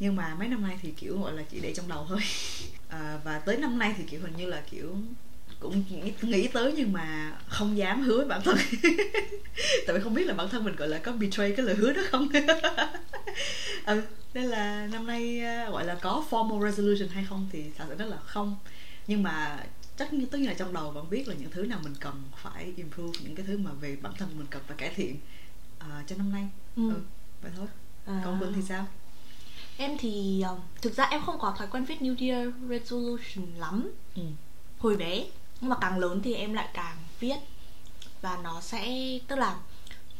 Nhưng 0.00 0.16
mà 0.16 0.34
mấy 0.38 0.48
năm 0.48 0.62
nay 0.62 0.78
thì 0.82 0.90
kiểu 0.96 1.20
gọi 1.20 1.32
là 1.32 1.42
chỉ 1.50 1.60
để 1.60 1.74
trong 1.74 1.88
đầu 1.88 2.06
thôi. 2.08 2.18
À, 2.88 3.18
và 3.24 3.38
tới 3.38 3.56
năm 3.56 3.78
nay 3.78 3.94
thì 3.98 4.04
kiểu 4.10 4.20
hình 4.20 4.32
như 4.36 4.46
là 4.46 4.62
kiểu 4.70 4.96
cũng 5.60 5.84
nghĩ, 6.22 6.48
tới 6.48 6.72
nhưng 6.76 6.92
mà 6.92 7.32
không 7.48 7.76
dám 7.76 8.02
hứa 8.02 8.16
với 8.16 8.26
bản 8.26 8.40
thân. 8.44 8.56
Tại 9.86 9.96
vì 9.96 10.00
không 10.00 10.14
biết 10.14 10.24
là 10.24 10.34
bản 10.34 10.48
thân 10.48 10.64
mình 10.64 10.76
gọi 10.76 10.88
là 10.88 10.98
có 10.98 11.12
betray 11.12 11.52
cái 11.56 11.66
lời 11.66 11.74
hứa 11.74 11.92
đó 11.92 12.02
không? 12.10 12.28
Ừ 13.86 14.02
nên 14.34 14.44
là 14.44 14.86
năm 14.86 15.06
nay 15.06 15.42
uh, 15.66 15.72
gọi 15.72 15.84
là 15.84 15.94
có 15.94 16.24
formal 16.30 16.70
resolution 16.70 17.08
hay 17.08 17.24
không 17.24 17.48
thì 17.52 17.64
thật 17.76 17.84
sự 17.88 17.94
rất 17.94 18.04
là 18.04 18.16
không. 18.16 18.56
Nhưng 19.06 19.22
mà 19.22 19.64
chắc 19.96 20.12
như 20.12 20.26
tất 20.26 20.38
nhiên 20.38 20.48
là 20.48 20.54
trong 20.54 20.72
đầu 20.72 20.90
vẫn 20.90 21.10
biết 21.10 21.28
là 21.28 21.34
những 21.34 21.50
thứ 21.50 21.62
nào 21.62 21.80
mình 21.82 21.94
cần 22.00 22.22
phải 22.36 22.72
improve 22.76 23.18
những 23.22 23.34
cái 23.34 23.46
thứ 23.46 23.58
mà 23.58 23.70
về 23.72 23.96
bản 24.02 24.12
thân 24.18 24.28
mình 24.38 24.46
cần 24.50 24.62
phải 24.66 24.76
cải 24.76 24.88
thiện 24.94 25.16
uh, 25.78 26.06
cho 26.06 26.16
năm 26.16 26.32
nay. 26.32 26.48
Ừ. 26.76 26.90
ừ 26.90 27.00
vậy 27.42 27.52
thôi. 27.56 27.66
À. 28.06 28.22
còn 28.24 28.40
vân 28.40 28.52
thì 28.52 28.62
sao? 28.68 28.86
Em 29.76 29.96
thì 29.98 30.44
uh, 30.52 30.58
thực 30.82 30.96
ra 30.96 31.04
em 31.04 31.20
không 31.26 31.38
có 31.38 31.54
thói 31.58 31.68
quen 31.70 31.84
viết 31.84 31.98
New 32.00 32.28
Year 32.28 32.54
resolution 32.68 33.54
lắm. 33.58 33.90
Ừ. 34.14 34.22
hồi 34.78 34.96
bé 34.96 35.24
nhưng 35.60 35.70
mà 35.70 35.76
càng 35.80 35.98
lớn 35.98 36.20
thì 36.24 36.34
em 36.34 36.52
lại 36.52 36.68
càng 36.74 36.96
viết. 37.20 37.36
Và 38.22 38.38
nó 38.42 38.60
sẽ 38.60 38.88
tức 39.28 39.36
là 39.36 39.56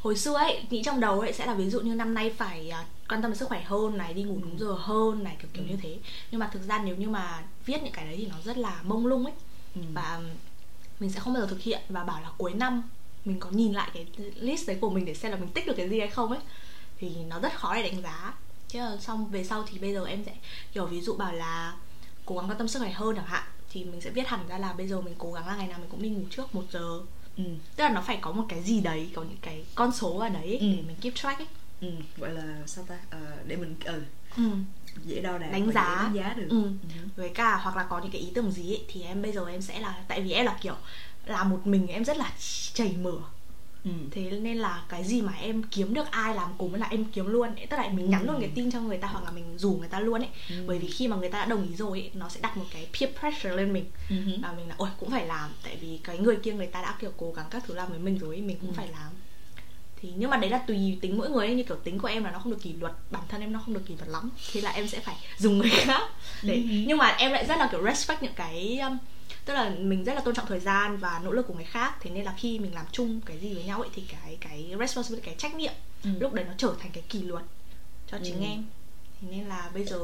hồi 0.00 0.16
xưa 0.16 0.34
ấy 0.34 0.62
nghĩ 0.70 0.82
trong 0.82 1.00
đầu 1.00 1.20
ấy 1.20 1.32
sẽ 1.32 1.46
là 1.46 1.54
ví 1.54 1.70
dụ 1.70 1.81
như 1.81 1.94
năm 1.94 2.14
nay 2.14 2.31
phải 2.31 2.72
uh, 2.81 2.87
quan 3.08 3.22
tâm 3.22 3.31
đến 3.31 3.38
sức 3.38 3.48
khỏe 3.48 3.62
hơn 3.62 3.98
này 3.98 4.14
đi 4.14 4.22
ngủ 4.22 4.38
đúng 4.42 4.58
giờ 4.58 4.72
hơn 4.72 5.25
này 5.25 5.37
kiểu 5.38 5.50
kiểu 5.54 5.64
ừ. 5.64 5.70
như 5.70 5.76
thế. 5.82 5.99
Nhưng 6.30 6.38
mà 6.38 6.50
thực 6.52 6.62
ra 6.68 6.78
nếu 6.78 6.97
như 6.97 7.09
mà 7.09 7.42
viết 7.66 7.82
những 7.82 7.92
cái 7.92 8.06
đấy 8.06 8.16
thì 8.18 8.26
nó 8.26 8.37
rất 8.44 8.59
là 8.59 8.80
mông 8.82 9.06
lung 9.06 9.25
ấy. 9.25 9.35
Ừ. 9.75 9.80
và 9.94 10.20
mình 11.00 11.11
sẽ 11.11 11.20
không 11.20 11.35
bao 11.35 11.42
giờ 11.42 11.49
thực 11.49 11.61
hiện 11.61 11.80
và 11.88 12.04
bảo 12.04 12.20
là 12.20 12.30
cuối 12.38 12.54
năm 12.54 12.82
mình 13.25 13.40
có 13.40 13.50
nhìn 13.50 13.73
lại 13.73 13.90
cái 13.94 14.06
list 14.35 14.66
đấy 14.66 14.78
của 14.80 14.90
mình 14.90 15.04
để 15.04 15.14
xem 15.14 15.32
là 15.32 15.38
mình 15.38 15.49
tích 15.49 15.66
được 15.66 15.75
cái 15.76 15.88
gì 15.88 15.99
hay 15.99 16.09
không 16.09 16.30
ấy. 16.30 16.40
Thì 16.99 17.11
nó 17.28 17.40
rất 17.40 17.54
khó 17.54 17.75
để 17.75 17.82
đánh 17.82 18.02
giá. 18.02 18.35
Chứ 18.68 18.80
xong 19.00 19.30
về 19.30 19.44
sau 19.44 19.64
thì 19.66 19.78
bây 19.78 19.92
giờ 19.92 20.04
em 20.04 20.25
sẽ 20.26 20.35
kiểu 20.73 20.87
ví 20.87 21.00
dụ 21.00 21.16
bảo 21.16 21.32
là 21.32 21.75
cố 22.25 22.37
gắng 22.37 22.50
quan 22.50 22.59
tâm 22.59 22.68
sức 22.68 22.78
khỏe 22.78 22.90
hơn 22.90 23.16
chẳng 23.16 23.26
hạn 23.26 23.42
thì 23.70 23.84
mình 23.84 24.00
sẽ 24.00 24.10
viết 24.10 24.28
hẳn 24.28 24.48
ra 24.48 24.58
là 24.58 24.72
bây 24.72 24.88
giờ 24.88 25.00
mình 25.00 25.14
cố 25.18 25.32
gắng 25.32 25.46
là 25.46 25.56
ngày 25.56 25.68
nào 25.68 25.78
mình 25.78 25.88
cũng 25.90 26.02
đi 26.02 26.08
ngủ 26.08 26.22
trước 26.30 26.54
một 26.54 26.64
giờ 26.72 27.00
ừ. 27.36 27.44
tức 27.76 27.84
là 27.84 27.90
nó 27.90 28.00
phải 28.00 28.18
có 28.20 28.32
một 28.32 28.44
cái 28.48 28.62
gì 28.62 28.80
đấy 28.80 29.10
có 29.14 29.22
những 29.22 29.38
cái 29.42 29.64
con 29.74 29.92
số 29.92 30.18
ở 30.18 30.28
đấy 30.28 30.58
ừ. 30.60 30.66
để 30.66 30.82
mình 30.86 30.96
keep 31.00 31.14
track 31.14 31.38
ấy 31.38 31.46
ừ. 31.80 31.88
gọi 32.16 32.32
là 32.32 32.62
sao 32.66 32.84
ta 32.88 32.98
ờ, 33.10 33.18
để 33.46 33.56
mình 33.56 33.74
ừ. 33.84 34.02
ừ 34.36 34.50
dễ 35.04 35.20
đo 35.20 35.38
đạc 35.38 35.48
đánh 35.52 35.72
giá 35.72 36.02
đánh 36.02 36.14
giá 36.14 36.34
được 36.34 36.46
ừ. 36.50 36.62
ừ. 36.62 37.08
với 37.16 37.28
cả 37.28 37.56
hoặc 37.62 37.76
là 37.76 37.82
có 37.82 38.00
những 38.00 38.10
cái 38.10 38.20
ý 38.20 38.30
tưởng 38.34 38.52
gì 38.52 38.72
ấy, 38.72 38.84
thì 38.88 39.02
em 39.02 39.22
bây 39.22 39.32
giờ 39.32 39.46
em 39.48 39.62
sẽ 39.62 39.80
là 39.80 40.04
tại 40.08 40.20
vì 40.20 40.32
em 40.32 40.46
là 40.46 40.58
kiểu 40.60 40.74
làm 41.26 41.50
một 41.50 41.60
mình 41.64 41.86
em 41.86 42.04
rất 42.04 42.16
là 42.16 42.32
chảy 42.72 42.96
mở 43.02 43.18
Ừ. 43.84 43.90
thế 44.10 44.30
nên 44.30 44.58
là 44.58 44.82
cái 44.88 45.04
gì 45.04 45.22
mà 45.22 45.32
em 45.32 45.62
kiếm 45.62 45.94
được 45.94 46.10
ai 46.10 46.34
làm 46.34 46.50
cùng 46.58 46.70
với 46.70 46.80
là 46.80 46.87
em 46.90 47.04
kiếm 47.04 47.26
luôn 47.26 47.49
tức 47.70 47.76
là 47.76 47.88
mình 47.88 48.10
nhắn 48.10 48.26
ừ. 48.26 48.26
luôn 48.26 48.40
cái 48.40 48.50
tin 48.54 48.70
cho 48.70 48.80
người 48.80 48.99
ta 48.99 49.08
hoặc 49.08 49.25
là 49.25 49.30
mình 49.30 49.58
rủ 49.58 49.72
người 49.72 49.88
ta 49.88 50.00
luôn 50.00 50.22
ấy 50.22 50.28
ừ. 50.50 50.64
bởi 50.66 50.78
vì 50.78 50.88
khi 50.88 51.08
mà 51.08 51.16
người 51.16 51.28
ta 51.28 51.38
đã 51.38 51.44
đồng 51.44 51.68
ý 51.68 51.76
rồi 51.76 52.00
ấy, 52.00 52.10
nó 52.14 52.28
sẽ 52.28 52.40
đặt 52.40 52.56
một 52.56 52.64
cái 52.72 52.87
peer 53.00 53.10
pressure 53.20 53.56
lên 53.56 53.72
mình 53.72 53.84
ừ. 54.10 54.16
và 54.42 54.52
mình 54.52 54.68
là 54.68 54.75
ôi 54.78 54.88
cũng 55.00 55.10
phải 55.10 55.26
làm 55.26 55.50
tại 55.62 55.76
vì 55.80 55.99
cái 56.04 56.18
người 56.18 56.37
kia 56.37 56.52
người 56.52 56.66
ta 56.66 56.82
đã 56.82 56.96
kiểu 57.00 57.10
cố 57.16 57.32
gắng 57.32 57.46
các 57.50 57.62
thứ 57.66 57.75
làm 57.75 57.90
với 57.90 57.99
mình 57.99 58.18
rồi 58.18 58.34
ấy, 58.34 58.42
mình 58.42 58.56
cũng 58.60 58.70
ừ. 58.70 58.75
phải 58.76 58.88
làm 58.88 59.12
thì 60.02 60.08
nhưng 60.16 60.30
mà 60.30 60.37
đấy 60.37 60.50
là 60.50 60.58
tùy 60.58 60.99
tính 61.00 61.18
mỗi 61.18 61.30
người 61.30 61.46
ấy, 61.46 61.54
như 61.54 61.62
kiểu 61.62 61.76
tính 61.84 61.99
của 61.99 62.08
em 62.08 62.25
là 62.25 62.30
nó 62.30 62.38
không 62.38 62.52
được 62.52 62.62
kỷ 62.62 62.72
luật 62.72 62.92
bản 63.10 63.22
thân 63.28 63.40
em 63.40 63.52
nó 63.52 63.60
không 63.64 63.75
được 63.75 63.82
kỷ 63.87 63.94
luật 63.96 64.08
lắm 64.08 64.30
thế 64.52 64.60
là 64.60 64.70
em 64.70 64.88
sẽ 64.88 65.00
phải 65.00 65.16
dùng 65.38 65.58
người 65.58 65.70
khác 65.70 66.02
để 66.42 66.54
ừ. 66.54 66.60
nhưng 66.87 66.99
mà 66.99 67.08
em 67.08 67.32
lại 67.32 67.46
rất 67.46 67.58
là 67.58 67.68
kiểu 67.72 67.84
respect 67.84 68.22
những 68.22 68.34
cái 68.37 68.78
um, 68.78 68.99
tức 69.44 69.54
là 69.54 69.70
mình 69.78 70.04
rất 70.04 70.14
là 70.14 70.20
tôn 70.20 70.35
trọng 70.35 70.47
thời 70.47 70.61
gian 70.61 70.97
và 70.97 71.20
nỗ 71.25 71.32
lực 71.32 71.47
của 71.47 71.54
người 71.54 71.64
khác 71.64 71.94
thế 72.00 72.11
nên 72.11 72.25
là 72.25 72.35
khi 72.38 72.59
mình 72.59 72.75
làm 72.75 72.87
chung 72.92 73.20
cái 73.20 73.38
gì 73.38 73.54
với 73.54 73.64
nhau 73.64 73.80
ấy 73.80 73.90
thì 73.94 74.02
cái 74.02 74.37
cái 74.40 74.73
responsibility 74.80 75.26
cái 75.26 75.35
trách 75.38 75.54
nhiệm 75.54 75.73
ừ. 76.04 76.11
lúc 76.20 76.32
đấy 76.32 76.44
nó 76.49 76.52
trở 76.59 76.75
thành 76.80 76.90
cái 76.92 77.02
kỷ 77.09 77.23
luật 77.23 77.44
cho 78.11 78.18
chính 78.25 78.37
Ừ. 78.40 78.44
em. 78.44 78.64
Thế 79.20 79.28
nên 79.30 79.47
là 79.49 79.70
bây 79.75 79.85
giờ 79.85 79.99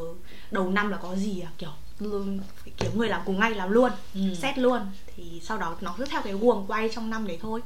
đầu 0.50 0.71
năm 0.71 0.88
là 0.90 0.97
có 0.97 1.16
gì 1.16 1.40
à? 1.40 1.50
Kiểu 1.59 1.71
luôn 1.99 2.40
phải 2.57 2.73
kiếm 2.76 2.99
người 2.99 3.09
làm 3.09 3.21
cùng 3.26 3.40
ngay 3.40 3.55
làm 3.55 3.71
luôn 3.71 3.90
Ừ. 4.14 4.21
xét 4.43 4.59
luôn. 4.59 4.81
Thì 5.16 5.40
sau 5.45 5.59
đó 5.59 5.76
nó 5.81 5.95
cứ 5.99 6.05
theo 6.05 6.23
cái 6.23 6.33
guồng 6.33 6.66
quay 6.69 6.88
trong 6.95 7.11
năm 7.11 7.26
đấy 7.26 7.38
thôi. 7.43 7.61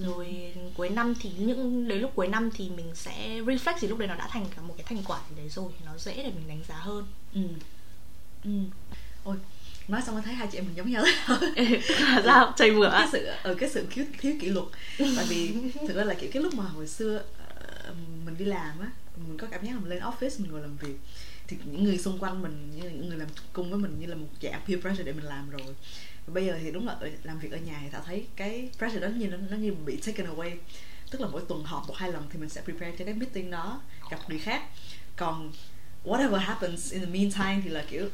Rồi 0.00 0.52
cuối 0.76 0.88
năm 0.88 1.14
thì 1.20 1.30
những 1.38 1.88
đến 1.88 2.00
lúc 2.00 2.10
cuối 2.14 2.28
năm 2.28 2.50
thì 2.54 2.70
mình 2.70 2.94
sẽ 2.94 3.40
reflect 3.40 3.74
thì 3.80 3.88
lúc 3.88 3.98
đấy 3.98 4.08
nó 4.08 4.14
đã 4.14 4.28
thành 4.30 4.46
cả 4.56 4.62
một 4.62 4.74
cái 4.76 4.84
thành 4.88 5.02
quả 5.06 5.20
gì 5.30 5.36
đấy 5.36 5.48
rồi 5.48 5.72
thì 5.78 5.86
nó 5.86 5.98
dễ 5.98 6.14
để 6.16 6.22
mình 6.36 6.48
đánh 6.48 6.60
giá 6.68 6.74
hơn. 6.76 7.06
Ừ. 7.34 7.40
Ừ. 8.44 8.50
Ôi 9.24 9.36
nói 9.88 10.02
xong 10.06 10.22
thấy 10.22 10.34
hai 10.34 10.48
chị 10.52 10.58
em 10.58 10.64
mình 10.64 10.76
giống 10.76 10.90
nhau. 10.90 11.04
Là 12.00 12.22
sao? 12.24 12.52
Chảy 12.56 12.70
bữa 12.70 12.90
cái 12.90 13.08
sự 13.12 13.28
ở 13.42 13.54
cái 13.54 13.70
sự 13.70 13.86
thiếu 13.90 14.04
thiếu 14.18 14.34
kỷ 14.40 14.48
luật. 14.48 14.66
Tại 14.98 15.24
vì 15.28 15.54
thực 15.88 15.96
ra 15.96 16.04
là 16.04 16.14
kiểu 16.14 16.30
cái 16.32 16.42
lúc 16.42 16.54
mà 16.54 16.64
hồi 16.64 16.88
xưa 16.88 17.22
ờ, 17.48 17.94
mình 18.24 18.36
đi 18.38 18.44
làm 18.44 18.80
á 18.80 18.90
mình 19.16 19.38
có 19.38 19.46
cảm 19.50 19.64
giác 19.64 19.72
là 19.72 19.78
mình 19.78 19.90
lên 19.90 20.02
office 20.02 20.30
mình 20.38 20.50
ngồi 20.50 20.60
làm 20.60 20.76
việc 20.76 20.96
thì 21.46 21.56
những 21.64 21.84
người 21.84 21.98
xung 21.98 22.18
quanh 22.18 22.42
mình 22.42 22.70
như 22.70 22.82
những 22.90 23.08
người 23.08 23.18
làm 23.18 23.28
cùng 23.52 23.70
với 23.70 23.78
mình 23.78 24.00
như 24.00 24.06
là 24.06 24.14
một 24.14 24.26
dạng 24.42 24.60
peer 24.66 24.80
pressure 24.80 25.04
để 25.04 25.12
mình 25.12 25.24
làm 25.24 25.50
rồi. 25.50 25.74
Và 26.26 26.34
bây 26.34 26.46
giờ 26.46 26.58
thì 26.62 26.70
đúng 26.70 26.86
là 26.86 26.96
làm 27.22 27.38
việc 27.38 27.52
ở 27.52 27.58
nhà 27.58 27.78
thì 27.82 27.88
thảo 27.92 28.02
thấy 28.06 28.26
cái 28.36 28.70
pressure 28.78 29.00
đó 29.00 29.08
như 29.08 29.28
nó, 29.28 29.36
nó 29.50 29.56
như 29.56 29.72
bị 29.72 29.96
taken 30.06 30.26
away. 30.26 30.56
Tức 31.10 31.20
là 31.20 31.28
mỗi 31.28 31.42
tuần 31.48 31.64
họp 31.64 31.88
một 31.88 31.96
hai 31.96 32.12
lần 32.12 32.26
thì 32.30 32.38
mình 32.38 32.48
sẽ 32.48 32.62
prepare 32.62 32.96
cho 32.98 33.04
cái 33.04 33.14
meeting 33.14 33.50
đó 33.50 33.80
gặp 34.10 34.18
người 34.28 34.38
khác. 34.38 34.62
Còn 35.16 35.52
whatever 36.04 36.36
happens 36.36 36.92
in 36.92 37.00
the 37.00 37.06
meantime 37.06 37.60
thì 37.64 37.70
là 37.70 37.84
kiểu 37.90 38.08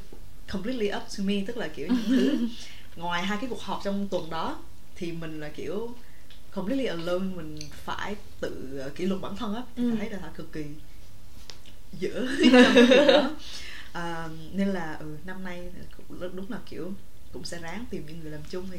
completely 0.52 0.86
up 0.96 1.02
to 1.18 1.24
me 1.24 1.34
tức 1.46 1.56
là 1.56 1.68
kiểu 1.68 1.86
những 1.88 2.08
thứ 2.08 2.48
ngoài 2.96 3.22
hai 3.22 3.38
cái 3.40 3.50
cuộc 3.50 3.60
họp 3.62 3.80
trong 3.84 4.08
tuần 4.08 4.30
đó 4.30 4.62
thì 4.96 5.12
mình 5.12 5.40
là 5.40 5.48
kiểu 5.48 5.94
completely 6.50 6.84
alone 6.86 7.24
mình 7.36 7.58
phải 7.84 8.16
tự 8.40 8.78
ờ, 8.78 8.88
kỷ 8.90 9.06
luật 9.06 9.20
bản 9.20 9.36
thân 9.36 9.54
á 9.54 9.62
Ừ. 9.76 9.90
ừ. 9.90 9.96
thấy 9.98 10.10
là 10.10 10.30
cực 10.36 10.52
kỳ 10.52 10.64
dở 11.98 12.10
trong 12.42 12.74
cái 12.74 12.84
việc 12.86 13.06
đó 13.08 13.30
à, 13.92 14.28
nên 14.52 14.68
là 14.68 14.96
ừ, 15.00 15.16
năm 15.24 15.44
nay 15.44 15.70
đúng 16.34 16.50
là 16.50 16.58
kiểu 16.70 16.92
cũng 17.32 17.44
sẽ 17.44 17.58
ráng 17.58 17.84
tìm 17.90 18.06
những 18.06 18.20
người 18.20 18.30
làm 18.30 18.40
chung 18.50 18.66
thì 18.72 18.78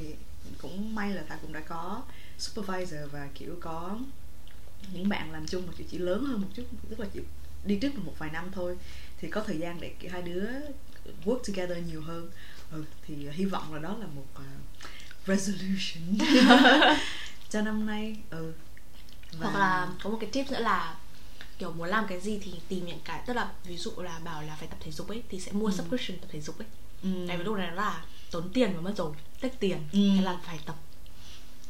cũng 0.61 0.95
may 0.95 1.13
là 1.13 1.23
thảo 1.29 1.37
cũng 1.41 1.53
đã 1.53 1.59
có 1.59 2.01
supervisor 2.37 2.99
và 3.11 3.29
kiểu 3.35 3.55
có 3.61 3.97
những 4.93 5.09
bạn 5.09 5.31
làm 5.31 5.47
chung 5.47 5.63
mà 5.67 5.73
kiểu 5.77 5.87
chỉ 5.91 5.97
lớn 5.97 6.25
hơn 6.25 6.41
một 6.41 6.47
chút 6.55 6.63
tức 6.89 6.99
là 6.99 7.07
chỉ 7.13 7.19
đi 7.65 7.75
trước 7.75 7.95
một 8.05 8.13
vài 8.17 8.29
năm 8.31 8.45
thôi 8.51 8.77
thì 9.17 9.29
có 9.29 9.43
thời 9.47 9.57
gian 9.57 9.77
để 9.81 9.91
kiểu 9.99 10.11
hai 10.11 10.21
đứa 10.21 10.45
work 11.25 11.39
together 11.47 11.77
nhiều 11.87 12.01
hơn 12.01 12.29
ừ, 12.71 12.83
thì 13.07 13.15
hy 13.31 13.45
vọng 13.45 13.73
là 13.73 13.79
đó 13.79 13.95
là 13.99 14.05
một 14.15 14.25
uh, 14.35 14.87
resolution 15.27 16.17
cho 17.49 17.61
năm 17.61 17.85
nay 17.85 18.15
ừ 18.29 18.53
Và- 19.39 19.49
hoặc 19.49 19.59
là 19.59 19.89
có 20.03 20.09
một 20.09 20.17
cái 20.21 20.29
tip 20.33 20.51
nữa 20.51 20.59
là 20.59 20.95
kiểu 21.59 21.71
muốn 21.71 21.87
làm 21.89 22.07
cái 22.07 22.19
gì 22.19 22.39
thì 22.43 22.53
tìm 22.67 22.85
những 22.85 22.99
cái 23.03 23.21
tức 23.27 23.33
là 23.33 23.51
ví 23.63 23.77
dụ 23.77 23.91
là 23.97 24.19
bảo 24.23 24.41
là 24.43 24.55
phải 24.55 24.67
tập 24.67 24.77
thể 24.79 24.91
dục 24.91 25.07
ấy 25.07 25.23
thì 25.29 25.39
sẽ 25.39 25.51
mua 25.51 25.65
Ừ. 25.67 25.71
subscription 25.77 26.17
tập 26.19 26.27
thể 26.31 26.41
dục 26.41 26.57
ấy 26.59 26.67
ừ. 27.03 27.09
tại 27.27 27.37
vì 27.37 27.43
lúc 27.43 27.57
này 27.57 27.67
nó 27.67 27.73
là 27.75 28.03
tốn 28.31 28.49
tiền 28.53 28.73
mà 28.75 28.81
mất 28.81 28.93
rồi 28.97 29.13
tích 29.41 29.53
tiền 29.59 29.77
Ừ. 29.91 29.99
thế 30.17 30.21
là 30.23 30.37
phải 30.45 30.59
tập 30.65 30.75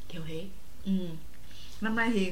kiểu 0.09 0.21
thế 0.27 0.45
ừ. 0.85 0.91
năm 1.81 1.95
nay 1.95 2.09
thì 2.13 2.31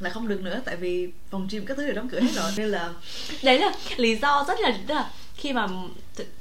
là 0.00 0.10
không 0.10 0.28
được 0.28 0.40
nữa 0.40 0.60
tại 0.64 0.76
vì 0.76 1.08
phòng 1.30 1.48
gym 1.50 1.66
các 1.66 1.76
thứ 1.76 1.84
đều 1.86 1.94
đóng 1.94 2.08
cửa 2.08 2.20
hết 2.20 2.32
rồi 2.34 2.52
nên 2.56 2.68
là 2.68 2.94
đấy 3.42 3.58
là 3.58 3.72
lý 3.96 4.16
do 4.16 4.44
rất 4.48 4.60
là 4.60 4.78
là 4.88 5.10
khi 5.38 5.52
mà 5.52 5.68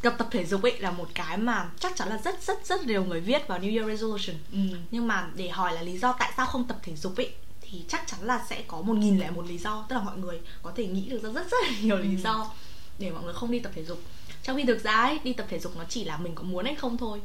tập 0.01 0.13
tập 0.17 0.27
thể 0.31 0.45
dục 0.45 0.61
ấy 0.63 0.79
là 0.79 0.91
một 0.91 1.07
cái 1.13 1.37
mà 1.37 1.69
chắc 1.79 1.95
chắn 1.95 2.09
là 2.09 2.17
rất 2.23 2.43
rất 2.43 2.65
rất 2.65 2.85
nhiều 2.85 3.03
người 3.05 3.21
viết 3.21 3.47
vào 3.47 3.59
New 3.59 3.75
Year 3.77 3.87
resolution 3.89 4.35
ừ. 4.51 4.77
nhưng 4.91 5.07
mà 5.07 5.29
để 5.35 5.49
hỏi 5.49 5.73
là 5.73 5.81
lý 5.81 5.97
do 5.97 6.15
tại 6.19 6.31
sao 6.37 6.45
không 6.45 6.67
tập 6.67 6.77
thể 6.83 6.95
dục 6.95 7.17
ấy 7.17 7.31
thì 7.61 7.83
chắc 7.87 8.03
chắn 8.07 8.19
là 8.23 8.45
sẽ 8.49 8.63
có 8.67 8.81
một 8.81 8.93
nghìn 8.93 9.19
lẻ 9.19 9.31
một 9.31 9.45
lý 9.47 9.57
do 9.57 9.85
tức 9.89 9.95
là 9.95 10.01
mọi 10.01 10.17
người 10.17 10.39
có 10.63 10.71
thể 10.75 10.85
nghĩ 10.87 11.09
được 11.09 11.23
ra 11.23 11.29
rất 11.29 11.51
rất 11.51 11.57
là 11.63 11.71
nhiều 11.81 11.97
lý 11.97 12.09
Ừ. 12.09 12.21
do 12.23 12.51
để 12.99 13.11
mọi 13.11 13.23
người 13.23 13.33
không 13.33 13.51
đi 13.51 13.59
tập 13.59 13.71
thể 13.75 13.83
dục 13.85 14.01
trong 14.43 14.57
khi 14.57 14.63
thực 14.63 14.83
ra 14.83 14.91
ấy 14.91 15.19
đi 15.23 15.33
tập 15.33 15.45
thể 15.49 15.59
dục 15.59 15.77
nó 15.77 15.83
chỉ 15.89 16.03
là 16.03 16.17
mình 16.17 16.35
có 16.35 16.43
muốn 16.43 16.65
hay 16.65 16.75
không 16.75 16.97
thôi 16.97 17.21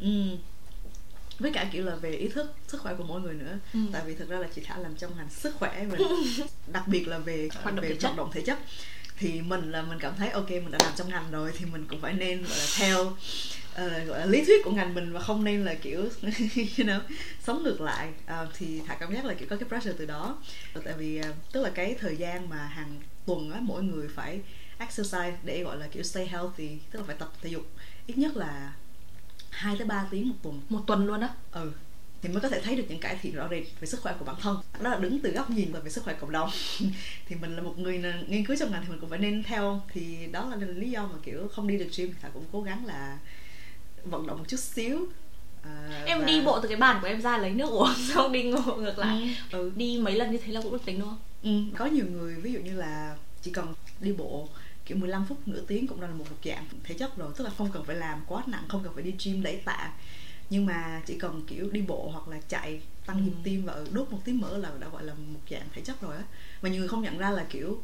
ừ. 0.00 0.08
với 1.38 1.52
cả 1.52 1.68
kiểu 1.72 1.84
là 1.84 1.94
về 1.94 2.10
ý 2.16 2.28
thức 2.28 2.52
sức 2.68 2.80
khỏe 2.82 2.94
của 2.98 3.04
mỗi 3.04 3.20
người 3.20 3.34
nữa 3.34 3.58
Ừ. 3.74 3.80
tại 3.92 4.02
vì 4.06 4.14
thực 4.14 4.28
ra 4.28 4.38
là 4.38 4.48
chị 4.54 4.62
thảo 4.64 4.78
làm 4.82 4.96
trong 4.96 5.16
ngành 5.16 5.30
sức 5.30 5.54
khỏe 5.58 5.84
và 5.90 5.98
đặc 6.72 6.88
biệt 6.88 7.08
là 7.08 7.18
về 7.18 7.48
Hoạt 7.62 7.74
động 7.74 7.82
về 7.82 7.96
hoạt 8.02 8.16
động 8.16 8.30
thể 8.32 8.42
chất 8.42 8.58
thì 9.16 9.40
mình 9.40 9.72
là 9.72 9.82
mình 9.82 9.98
cảm 9.98 10.12
thấy 10.16 10.28
ok 10.28 10.50
mình 10.50 10.70
đã 10.70 10.78
làm 10.82 10.92
trong 10.96 11.08
ngành 11.08 11.30
rồi 11.30 11.52
thì 11.58 11.64
mình 11.64 11.86
cũng 11.88 12.00
phải 12.00 12.12
nên 12.12 12.42
gọi 12.42 12.58
là 12.58 12.66
theo 12.76 13.06
uh, 13.06 14.08
gọi 14.08 14.18
là 14.18 14.26
lý 14.26 14.44
thuyết 14.44 14.64
của 14.64 14.70
ngành 14.70 14.94
mình 14.94 15.12
và 15.12 15.20
không 15.20 15.44
nên 15.44 15.64
là 15.64 15.74
kiểu 15.74 16.00
you 16.56 16.84
know 16.86 17.00
sống 17.42 17.62
ngược 17.62 17.80
lại. 17.80 18.12
Uh, 18.24 18.48
thì 18.54 18.80
thả 18.86 18.94
cảm 18.94 19.14
giác 19.14 19.24
là 19.24 19.34
kiểu 19.34 19.48
có 19.50 19.56
cái 19.56 19.68
pressure 19.68 19.94
từ 19.98 20.06
đó. 20.06 20.38
Ờ, 20.74 20.80
tại 20.84 20.94
vì 20.98 21.20
uh, 21.20 21.26
tức 21.52 21.62
là 21.62 21.70
cái 21.70 21.96
thời 22.00 22.16
gian 22.16 22.48
mà 22.48 22.56
hàng 22.56 23.00
tuần 23.26 23.50
á 23.50 23.60
mỗi 23.62 23.82
người 23.82 24.08
phải 24.08 24.40
exercise 24.78 25.36
để 25.44 25.62
gọi 25.62 25.76
là 25.76 25.86
kiểu 25.86 26.02
stay 26.02 26.26
healthy 26.26 26.78
tức 26.90 26.98
là 26.98 27.04
phải 27.06 27.16
tập 27.16 27.32
thể 27.42 27.50
dục 27.50 27.66
ít 28.06 28.18
nhất 28.18 28.36
là 28.36 28.72
2 29.50 29.76
tới 29.78 29.86
3 29.86 30.06
tiếng 30.10 30.28
một 30.28 30.34
tuần 30.42 30.60
một 30.68 30.80
tuần 30.86 31.06
luôn 31.06 31.20
á. 31.20 31.28
Ừ 31.52 31.72
thì 32.24 32.30
mới 32.30 32.40
có 32.40 32.48
thể 32.48 32.60
thấy 32.60 32.76
được 32.76 32.84
những 32.88 32.98
cải 32.98 33.16
thiện 33.22 33.34
rõ 33.34 33.48
rệt 33.50 33.62
về 33.80 33.86
sức 33.86 34.00
khỏe 34.00 34.14
của 34.18 34.24
bản 34.24 34.36
thân. 34.40 34.56
Đó 34.80 34.90
là 34.90 34.96
đứng 34.96 35.20
từ 35.20 35.30
góc 35.30 35.50
nhìn 35.50 35.72
về 35.72 35.90
sức 35.90 36.04
khỏe 36.04 36.14
cộng 36.20 36.32
đồng. 36.32 36.50
Thì 37.28 37.36
mình 37.40 37.56
là 37.56 37.62
một 37.62 37.78
người 37.78 38.02
nghiên 38.28 38.46
cứu 38.46 38.56
trong 38.56 38.70
ngành 38.72 38.82
thì 38.82 38.88
mình 38.90 39.00
cũng 39.00 39.10
phải 39.10 39.18
nên 39.18 39.42
theo. 39.42 39.82
Thì 39.92 40.26
đó 40.32 40.44
là 40.50 40.56
lý 40.66 40.90
do 40.90 41.02
mà 41.06 41.18
kiểu 41.22 41.48
không 41.48 41.66
đi 41.66 41.78
được 41.78 41.88
gym 41.96 42.14
thì 42.22 42.28
cũng 42.34 42.44
cố 42.52 42.62
gắng 42.62 42.86
là 42.86 43.18
vận 44.04 44.26
động 44.26 44.38
một 44.38 44.44
chút 44.48 44.60
xíu. 44.60 45.06
À, 45.62 46.02
em 46.06 46.20
và- 46.20 46.26
đi 46.26 46.40
bộ 46.40 46.60
từ 46.60 46.68
cái 46.68 46.76
bàn 46.76 46.98
của 47.00 47.06
em 47.06 47.20
ra 47.22 47.38
lấy 47.38 47.50
nước 47.50 47.70
uống 47.70 47.94
xong 48.14 48.32
đi 48.32 48.42
ngược 48.42 48.76
ngược 48.78 48.98
lại. 48.98 49.36
Ừ. 49.50 49.58
ừ. 49.58 49.72
đi 49.76 49.98
mấy 50.02 50.14
lần 50.14 50.30
như 50.32 50.38
thế 50.38 50.52
là 50.52 50.60
cũng 50.60 50.72
được 50.72 50.84
tính 50.84 50.98
đúng 50.98 51.08
không? 51.08 51.18
Ừ, 51.42 51.78
có 51.78 51.86
nhiều 51.86 52.06
người 52.10 52.34
ví 52.34 52.52
dụ 52.52 52.60
như 52.60 52.74
là 52.74 53.16
chỉ 53.42 53.50
cần 53.50 53.74
đi 54.00 54.12
bộ 54.12 54.48
kiểu 54.86 54.98
15 54.98 55.26
phút 55.28 55.48
nửa 55.48 55.60
tiếng 55.66 55.86
cũng 55.86 56.00
đã 56.00 56.06
là 56.06 56.14
một 56.14 56.24
một 56.30 56.36
dạng 56.44 56.64
thể 56.84 56.94
chất 56.94 57.16
rồi. 57.16 57.32
Tức 57.36 57.44
là 57.44 57.50
không 57.58 57.70
cần 57.72 57.84
phải 57.84 57.96
làm 57.96 58.22
quá 58.26 58.42
nặng 58.46 58.64
không 58.68 58.84
cần 58.84 58.94
phải 58.94 59.02
đi 59.02 59.14
gym 59.24 59.42
đẩy 59.42 59.56
tạ 59.56 59.92
nhưng 60.50 60.66
mà 60.66 61.02
chỉ 61.06 61.18
cần 61.18 61.42
kiểu 61.46 61.70
đi 61.70 61.82
bộ 61.82 62.10
hoặc 62.12 62.28
là 62.28 62.40
chạy 62.48 62.80
tăng 63.06 63.16
Ừ. 63.16 63.22
nhịp 63.22 63.32
tim 63.44 63.64
và 63.64 63.72
ừ, 63.72 63.86
đốt 63.92 64.10
một 64.10 64.18
tí 64.24 64.32
mỡ 64.32 64.58
là 64.58 64.70
đã 64.80 64.88
gọi 64.88 65.04
là 65.04 65.14
một 65.14 65.40
dạng 65.50 65.68
thể 65.72 65.82
chất 65.82 66.00
rồi 66.00 66.16
á 66.16 66.22
mà 66.62 66.68
nhiều 66.68 66.78
người 66.80 66.88
không 66.88 67.02
nhận 67.02 67.18
ra 67.18 67.30
là 67.30 67.44
kiểu 67.50 67.82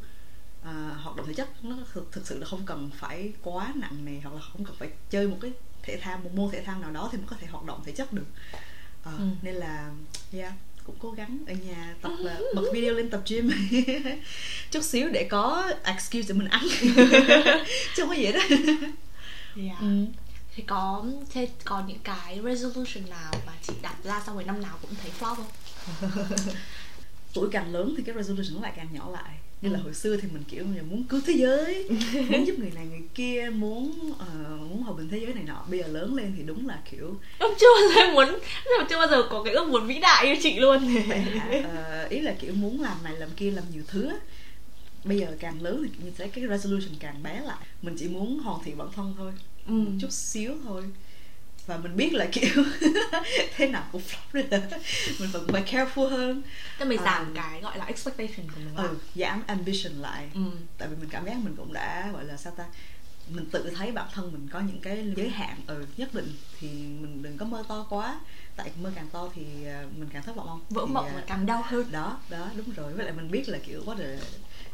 à, 0.63 0.71
hoạt 1.03 1.15
động 1.17 1.27
thể 1.27 1.33
chất 1.33 1.49
nó 1.65 1.77
thực, 1.93 2.11
thực 2.11 2.27
sự 2.27 2.39
là 2.39 2.45
không 2.45 2.65
cần 2.65 2.91
phải 2.97 3.33
quá 3.41 3.73
nặng 3.75 4.05
nề 4.05 4.19
hoặc 4.23 4.33
là 4.35 4.41
không 4.41 4.65
cần 4.65 4.75
phải 4.79 4.89
chơi 5.09 5.27
một 5.27 5.37
cái 5.41 5.51
thể 5.83 5.97
thao 6.01 6.17
một 6.17 6.29
môn 6.35 6.51
thể 6.51 6.61
thao 6.63 6.79
nào 6.79 6.91
đó 6.91 7.09
thì 7.11 7.17
mới 7.17 7.27
có 7.29 7.35
thể 7.39 7.47
hoạt 7.47 7.65
động 7.65 7.81
thể 7.85 7.91
chất 7.91 8.13
được 8.13 8.25
Ờ, 9.03 9.11
Ừ. 9.17 9.23
nên 9.41 9.55
là 9.55 9.91
yeah 10.33 10.53
cũng 10.83 10.95
cố 10.99 11.11
gắng 11.11 11.37
ở 11.47 11.53
nhà 11.53 11.95
tập 12.01 12.11
là 12.19 12.39
bật 12.55 12.63
video 12.73 12.93
lên 12.93 13.09
tập 13.09 13.21
gym 13.27 13.49
chút 14.71 14.83
xíu 14.83 15.09
để 15.09 15.23
có 15.29 15.71
excuse 15.83 16.27
để 16.27 16.33
mình 16.39 16.47
ăn 16.47 16.63
chứ 17.95 18.03
không 18.03 18.09
có 18.09 18.15
gì 18.15 18.31
đó 18.31 18.39
yeah. 19.55 19.79
ừ. 19.81 20.05
Thế 20.55 20.63
có 20.67 21.05
thế 21.33 21.49
còn 21.65 21.87
những 21.87 21.99
cái 22.03 22.39
resolution 22.45 23.09
nào 23.09 23.31
mà 23.47 23.53
chị 23.61 23.73
đặt 23.81 23.95
ra 24.03 24.21
xong 24.25 24.35
rồi 24.35 24.43
năm 24.43 24.61
nào 24.61 24.77
cũng 24.81 24.91
thấy 25.01 25.11
flop 25.19 25.35
không? 25.35 25.45
Tuổi 27.33 27.49
càng 27.51 27.73
lớn 27.73 27.93
thì 27.97 28.03
cái 28.03 28.15
resolution 28.15 28.55
nó 28.55 28.61
lại 28.61 28.73
càng 28.75 28.87
nhỏ 28.93 29.09
lại. 29.11 29.37
Như 29.61 29.69
là 29.69 29.79
Ừ. 29.79 29.83
hồi 29.83 29.93
xưa 29.93 30.17
thì 30.17 30.27
mình 30.33 30.43
kiểu 30.47 30.65
như 30.65 30.81
muốn 30.83 31.03
cứu 31.03 31.21
thế 31.25 31.33
giới 31.33 31.87
muốn 32.29 32.47
giúp 32.47 32.53
người 32.59 32.71
này 32.75 32.85
người 32.85 33.01
kia 33.15 33.49
muốn 33.53 34.13
ờ, 34.19 34.57
muốn 34.69 34.83
hòa 34.83 34.93
bình 34.97 35.09
thế 35.09 35.19
giới 35.19 35.33
này 35.33 35.43
nọ. 35.43 35.65
Bây 35.69 35.79
giờ 35.79 35.87
lớn 35.87 36.15
lên 36.15 36.33
thì 36.37 36.43
đúng 36.43 36.67
là 36.67 36.79
kiểu 36.91 37.15
em 37.39 37.49
chưa 37.59 37.67
bao 37.75 37.89
giờ 37.95 38.13
muốn 38.13 38.39
chưa 38.89 38.97
bao 38.97 39.07
giờ 39.07 39.27
có 39.29 39.43
cái 39.43 39.53
ước 39.53 39.67
muốn 39.69 39.87
vĩ 39.87 39.99
đại 39.99 40.27
như 40.27 40.35
chị 40.43 40.59
luôn. 40.59 40.79
Hả? 40.87 41.61
Ờ, 41.63 42.07
ý 42.09 42.19
là 42.21 42.33
kiểu 42.39 42.53
muốn 42.53 42.81
làm 42.81 42.97
này 43.03 43.13
làm 43.17 43.29
kia 43.37 43.51
làm 43.51 43.63
nhiều 43.73 43.83
thứ 43.87 44.11
bây 45.03 45.19
giờ 45.19 45.27
càng 45.39 45.61
lớn 45.61 45.87
thì 46.03 46.09
thế 46.17 46.27
cái 46.27 46.47
resolution 46.49 46.95
càng 46.99 47.23
bé 47.23 47.39
lại. 47.45 47.65
Mình 47.81 47.95
chỉ 47.99 48.07
muốn 48.07 48.39
hoàn 48.39 48.63
thiện 48.63 48.77
bản 48.77 48.87
thân 48.95 49.13
thôi 49.17 49.31
ừ. 49.67 49.71
một 49.73 49.91
chút 50.01 50.11
xíu 50.11 50.53
thôi. 50.63 50.83
Và 51.65 51.77
mình 51.77 51.95
biết 51.97 52.13
là 52.13 52.27
kiểu 52.31 52.63
thế 53.55 53.67
nào 53.67 53.83
cũng 53.91 54.01
flop 54.01 54.49
rồi 54.49 54.61
mình 55.19 55.29
vẫn 55.31 55.47
phải 55.47 55.63
careful 55.63 56.09
hơn. 56.09 56.41
Thế 56.79 56.85
mình 56.85 56.99
giảm 57.05 57.25
Ờ. 57.25 57.31
cái 57.35 57.61
gọi 57.61 57.77
là 57.77 57.85
expectation 57.85 58.47
của 58.55 58.59
mình 58.65 58.75
ừ, 58.75 58.97
giảm 59.15 59.43
ambition 59.47 59.93
lại. 59.93 60.29
Ừ. 60.33 60.41
tại 60.77 60.87
vì 60.87 60.95
mình 60.95 61.09
cảm 61.09 61.25
giác 61.25 61.35
mình 61.43 61.55
cũng 61.57 61.73
đã 61.73 62.09
gọi 62.13 62.25
là 62.25 62.37
sao 62.37 62.53
ta 62.57 62.63
mình 63.29 63.45
tự 63.51 63.69
thấy 63.77 63.91
bản 63.91 64.07
thân 64.13 64.31
mình 64.31 64.47
có 64.51 64.59
những 64.59 64.79
cái 64.81 65.13
giới 65.15 65.29
hạn. 65.29 65.57
Ừ, 65.67 65.85
nhất 65.97 66.13
định 66.13 66.33
thì 66.59 66.67
mình 66.69 67.23
đừng 67.23 67.37
có 67.37 67.45
mơ 67.45 67.63
to 67.67 67.85
quá. 67.89 68.19
Tại 68.55 68.71
mơ 68.81 68.91
càng 68.95 69.07
to 69.11 69.29
thì 69.35 69.43
à, 69.67 69.83
mình 69.97 70.09
càng 70.13 70.23
thất 70.23 70.35
vọng 70.35 70.47
không? 70.47 70.61
Vỡ 70.69 70.85
Thì, 70.87 70.93
mộng 70.93 71.05
à, 71.05 71.11
và 71.15 71.21
càng 71.27 71.45
đau 71.45 71.61
hơn. 71.67 71.91
đó 71.91 72.19
đó 72.29 72.49
đúng 72.55 72.71
rồi. 72.75 72.93
Với 72.93 73.05
lại 73.05 73.13
mình 73.13 73.31
biết 73.31 73.49
là 73.49 73.57
kiểu 73.67 73.83
what 73.85 73.97
a 74.03 74.17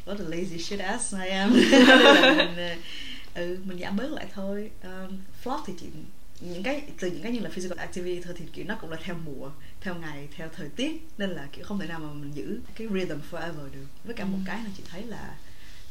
what 0.06 0.18
a 0.26 0.30
lazy 0.30 0.58
shit 0.62 0.80
ass 0.80 1.16
I 1.24 1.30
am. 1.30 1.54
Là 1.72 2.34
mình 2.38 2.56
ờ, 2.58 2.76
ừ 3.38 3.58
mình 3.66 3.80
giảm 3.80 3.98
bớt 3.98 4.12
lại 4.12 4.28
thôi 4.34 4.72
um, 4.84 5.18
flop 5.44 5.62
thì 5.66 5.74
chỉ 5.80 5.88
những 6.40 6.64
cái 6.64 6.82
từ 7.00 7.12
những 7.12 7.24
cái 7.24 7.32
như 7.32 7.40
là 7.40 7.50
physical 7.50 7.78
activity 7.78 8.22
thôi 8.22 8.34
thì 8.38 8.46
kiểu 8.54 8.66
nó 8.68 8.76
cũng 8.82 8.90
là 8.90 8.98
theo 9.04 9.16
mùa 9.26 9.52
theo 9.82 9.96
ngày 9.96 10.28
theo 10.36 10.50
thời 10.56 10.70
tiết 10.70 11.08
nên 11.18 11.30
là 11.30 11.48
kiểu 11.52 11.66
không 11.66 11.80
thể 11.80 11.88
nào 11.88 12.00
mà 12.00 12.14
mình 12.14 12.32
giữ 12.36 12.60
cái 12.76 12.88
rhythm 12.94 13.20
forever 13.32 13.72
được 13.74 13.86
với 14.04 14.14
cả 14.14 14.26
một 14.26 14.38
Ừ. 14.38 14.44
cái 14.46 14.64
là 14.64 14.70
chị 14.78 14.84
thấy 14.90 15.04
là 15.04 15.36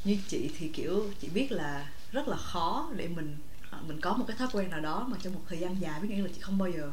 như 0.05 0.19
chị 0.29 0.51
thì 0.59 0.69
kiểu 0.69 1.11
chị 1.21 1.29
biết 1.29 1.53
là 1.53 1.89
rất 2.13 2.29
là 2.29 2.37
khó 2.37 2.91
để 2.97 3.09
mình 3.09 3.37
ờ, 3.71 3.79
mình 3.87 4.01
có 4.01 4.13
một 4.13 4.25
cái 4.29 4.37
thói 4.37 4.49
quen 4.53 4.71
nào 4.71 4.81
đó 4.81 5.07
mà 5.11 5.17
trong 5.23 5.35
một 5.35 5.43
thời 5.49 5.59
gian 5.59 5.81
dài 5.81 6.01
ví 6.01 6.09
dụ 6.09 6.15
như 6.15 6.23
là 6.23 6.31
chị 6.35 6.41
không 6.41 6.59
bao 6.59 6.71
giờ 6.71 6.93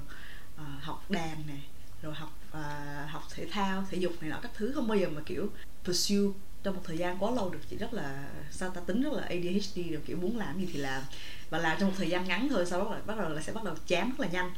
ờ, 0.58 0.64
học 0.82 1.06
đàn 1.12 1.38
nè 1.48 1.58
rồi 2.02 2.14
học 2.16 2.40
à, 2.52 3.08
học 3.12 3.24
thể 3.36 3.48
thao 3.52 3.86
thể 3.92 3.98
dục 3.98 4.14
này 4.22 4.30
nọ 4.30 4.40
các 4.42 4.52
thứ 4.56 4.72
không 4.76 4.88
bao 4.88 4.98
giờ 4.98 5.10
mà 5.10 5.22
kiểu 5.26 5.50
pursue 5.86 6.18
trong 6.64 6.76
một 6.76 6.82
thời 6.86 6.98
gian 6.98 7.18
quá 7.20 7.32
lâu 7.32 7.50
được 7.50 7.60
chị 7.70 7.76
rất 7.78 7.94
là 7.94 8.28
sao 8.52 8.70
ta 8.70 8.82
tính 8.82 9.02
rất 9.02 9.14
là 9.14 9.24
ADHD 9.24 9.78
được 9.92 10.02
kiểu 10.06 10.18
muốn 10.18 10.38
làm 10.38 10.60
gì 10.60 10.68
thì 10.74 10.80
làm 10.80 11.04
và 11.50 11.58
làm 11.58 11.78
trong 11.80 11.90
một 11.90 11.96
thời 11.98 12.10
gian 12.10 12.28
ngắn 12.28 12.50
thôi 12.50 12.66
sau 12.66 12.80
đó 12.80 12.92
là 12.92 13.02
bắt 13.06 13.18
đầu 13.18 13.30
là 13.30 13.42
sẽ 13.42 13.52
bắt 13.52 13.64
đầu 13.64 13.76
chán 13.88 14.10
rất 14.10 14.20
là 14.20 14.28
nhanh 14.28 14.52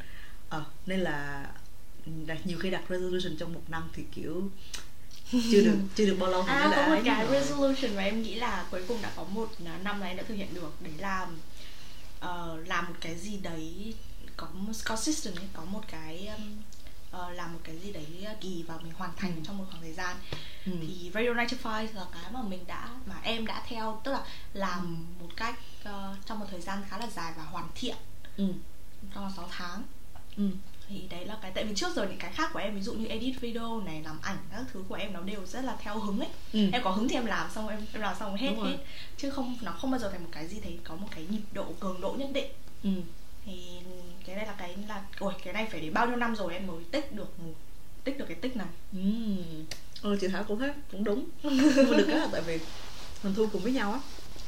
ờ 0.49 0.63
nên 0.85 0.99
là 0.99 1.47
đặt 2.25 2.37
nhiều 2.43 2.57
khi 2.59 2.69
đặt 2.69 2.83
resolution 2.89 3.37
trong 3.37 3.53
một 3.53 3.61
năm 3.67 3.89
thì 3.93 4.03
kiểu 4.15 4.49
chưa 5.51 5.61
được 5.61 5.77
chưa 5.95 6.05
được 6.05 6.17
bao 6.19 6.29
lâu 6.29 6.43
thì 6.43 6.51
à 6.51 6.73
có 6.75 6.95
một 6.95 7.01
cái 7.05 7.25
rồi. 7.25 7.41
resolution 7.41 7.95
mà 7.95 8.03
em 8.03 8.21
nghĩ 8.21 8.35
là 8.35 8.65
cuối 8.71 8.81
cùng 8.87 9.01
đã 9.01 9.11
có 9.15 9.23
một 9.23 9.49
năm 9.83 9.99
này 9.99 10.15
đã 10.15 10.23
thực 10.23 10.35
hiện 10.35 10.53
được 10.53 10.81
đấy 10.81 10.93
là 10.99 11.27
ờ, 12.19 12.57
làm 12.65 12.85
một 12.85 12.95
cái 13.01 13.15
gì 13.15 13.37
đấy 13.37 13.93
có 14.37 14.47
consistent 14.85 15.35
có 15.53 15.65
một 15.65 15.81
cái 15.87 16.27
um, 16.37 16.61
ờ, 17.17 17.29
làm 17.29 17.53
một 17.53 17.59
cái 17.63 17.77
gì 17.79 17.91
đấy 17.91 18.05
kỳ 18.41 18.63
và 18.67 18.77
mình 18.83 18.93
hoàn 18.97 19.11
thành 19.17 19.35
Ừ. 19.35 19.41
trong 19.45 19.57
một 19.57 19.65
khoảng 19.71 19.81
thời 19.81 19.93
gian 19.93 20.17
ừ. 20.65 20.71
thì 20.81 21.11
Radio 21.13 21.29
95 21.49 21.87
là 21.95 22.05
cái 22.13 22.31
mà 22.31 22.41
mình 22.41 22.63
đã 22.67 22.89
mà 23.05 23.15
em 23.23 23.45
đã 23.45 23.63
theo 23.67 24.01
tức 24.03 24.11
là 24.11 24.23
làm 24.53 25.05
một 25.19 25.29
cách 25.35 25.59
ờ, 25.83 26.15
trong 26.25 26.39
một 26.39 26.45
thời 26.51 26.61
gian 26.61 26.79
khá 26.89 26.97
là 26.97 27.07
dài 27.07 27.33
và 27.37 27.43
hoàn 27.43 27.67
thiện 27.75 27.95
Ừ. 28.37 28.53
trong 29.15 29.23
vòng 29.23 29.33
6 29.35 29.47
tháng 29.51 29.83
Ừ. 30.37 30.49
thì 30.89 31.07
đấy 31.09 31.25
là 31.25 31.37
cái 31.41 31.51
tại 31.55 31.63
vì 31.65 31.75
trước 31.75 31.95
giờ 31.95 32.07
những 32.07 32.17
cái 32.19 32.31
khác 32.33 32.49
của 32.53 32.59
em 32.59 32.75
ví 32.75 32.81
dụ 32.81 32.93
như 32.93 33.05
edit 33.07 33.35
video 33.41 33.81
này 33.81 34.01
làm 34.03 34.19
ảnh 34.21 34.37
các 34.51 34.63
thứ 34.73 34.83
của 34.87 34.95
em 34.95 35.13
nó 35.13 35.21
đều 35.21 35.45
rất 35.45 35.61
là 35.65 35.75
theo 35.79 35.99
hứng 35.99 36.19
ấy 36.19 36.29
Ừ. 36.53 36.69
em 36.73 36.81
có 36.83 36.91
hứng 36.91 37.07
thì 37.09 37.15
em 37.15 37.25
làm 37.25 37.51
xong 37.51 37.67
em 37.67 37.85
em 37.93 38.01
làm 38.01 38.15
xong 38.19 38.35
hết 38.35 38.51
hết 38.63 38.77
chứ 39.17 39.29
không 39.31 39.57
nó 39.61 39.71
không 39.71 39.91
bao 39.91 39.99
giờ 39.99 40.09
thành 40.11 40.23
một 40.23 40.29
cái 40.31 40.47
gì 40.47 40.59
đấy 40.59 40.79
có 40.83 40.95
một 40.95 41.07
cái 41.15 41.25
nhịp 41.29 41.41
độ 41.51 41.65
cường 41.79 42.01
độ 42.01 42.15
nhất 42.19 42.29
định 42.33 42.51
Ừ. 42.83 42.89
thì 43.45 43.79
cái 44.25 44.35
này 44.35 44.45
là 44.45 44.55
cái 44.57 44.75
là 44.87 45.03
ôi 45.19 45.33
cái 45.43 45.53
này 45.53 45.67
phải 45.71 45.81
đến 45.81 45.93
bao 45.93 46.07
nhiêu 46.07 46.15
năm 46.15 46.35
rồi 46.35 46.53
em 46.53 46.67
mới 46.67 46.83
tích 46.91 47.11
được 47.11 47.33
tích 48.03 48.17
được 48.17 48.25
cái 48.27 48.35
tích 48.35 48.55
này? 48.57 48.67
Ừ. 48.93 48.99
Ừ, 50.01 50.17
chị 50.21 50.27
Thảo 50.27 50.43
cũng 50.43 50.59
thấy 50.59 50.71
cũng 50.91 51.03
đúng. 51.03 51.25
Nhưng 51.43 51.89
mà 51.91 51.97
được 51.97 52.05
cái 52.07 52.17
là 52.17 52.27
tại 52.31 52.41
vì 52.41 52.59
mình 53.23 53.33
thu 53.35 53.47
cùng 53.51 53.61
với 53.61 53.71
nhau 53.71 53.91
á 53.91 53.99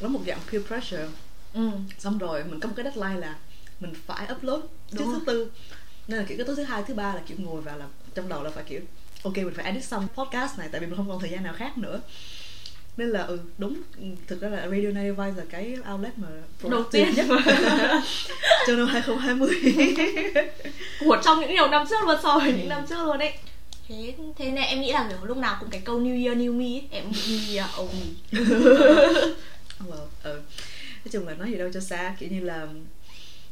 nó 0.01 0.09
một 0.09 0.21
dạng 0.27 0.39
peer 0.51 0.65
pressure. 0.67 1.07
Ừ 1.53 1.71
xong 1.97 2.17
rồi 2.17 2.43
mình 2.43 2.59
có 2.59 2.67
một 2.67 2.73
cái 2.77 2.83
deadline 2.83 3.19
là 3.19 3.35
mình 3.79 3.93
phải 4.05 4.27
upload 4.35 4.61
trước 4.91 5.05
thứ 5.05 5.21
tư. 5.25 5.51
Nên 6.07 6.19
là 6.19 6.25
kiểu 6.27 6.37
cái 6.37 6.45
tối 6.45 6.55
thứ 6.55 6.63
hai 6.63 6.83
thứ 6.83 6.93
ba 6.93 7.15
là 7.15 7.21
kiểu 7.27 7.37
ngồi 7.39 7.61
vào 7.61 7.77
là 7.77 7.87
trong 8.15 8.29
đầu 8.29 8.43
là 8.43 8.49
phải 8.49 8.63
kiểu 8.63 8.81
ok 9.23 9.35
mình 9.35 9.53
phải 9.53 9.65
edit 9.65 9.85
xong 9.85 10.07
podcast 10.15 10.59
này 10.59 10.69
tại 10.71 10.81
vì 10.81 10.87
mình 10.87 10.95
không 10.95 11.09
còn 11.09 11.19
thời 11.19 11.29
gian 11.29 11.43
nào 11.43 11.53
khác 11.53 11.77
nữa 11.77 12.01
nên 12.97 13.09
là 13.09 13.23
ừ 13.23 13.39
đúng 13.57 13.75
ừ, 13.97 14.03
thực 14.27 14.41
ra 14.41 14.49
là 14.49 14.57
Radio 14.61 14.89
95 14.91 15.35
là 15.35 15.43
cái 15.49 15.77
outlet 15.93 16.17
mà 16.17 16.27
đầu 16.69 16.83
tiên 16.83 17.07
nhất 17.15 17.25
cho 18.67 18.75
năm 18.75 18.87
2020 18.87 19.49
của 20.99 21.17
trong 21.23 21.39
những 21.39 21.49
nhiều 21.51 21.67
năm 21.67 21.87
trước 21.89 21.95
luôn 22.07 22.17
so 22.23 22.39
với 22.39 22.51
Ừ. 22.51 22.57
những 22.57 22.69
năm 22.69 22.85
trước 22.89 23.03
luôn 23.05 23.19
ấy 23.19 23.33
thế 23.87 24.13
thế 24.37 24.45
nên 24.51 24.63
em 24.63 24.81
nghĩ 24.81 24.91
là 24.91 25.05
kiểu 25.09 25.17
lúc 25.25 25.37
nào 25.37 25.57
cũng 25.59 25.69
cái 25.69 25.81
câu 25.85 25.99
New 26.01 26.25
Year 26.25 26.37
New 26.37 26.53
Me 26.53 26.65
ấy. 26.65 26.87
em 26.91 27.11
nghĩ 27.11 27.19
New 27.21 27.55
Year 27.55 27.69
oh 27.81 27.89
me 27.93 28.39
well, 29.89 30.07
ừ. 30.23 30.33
nói 31.05 31.11
chung 31.11 31.27
là 31.27 31.33
nói 31.33 31.49
gì 31.51 31.55
đâu 31.57 31.69
cho 31.73 31.79
xa 31.79 32.15
kiểu 32.19 32.29
như 32.31 32.39
là 32.41 32.67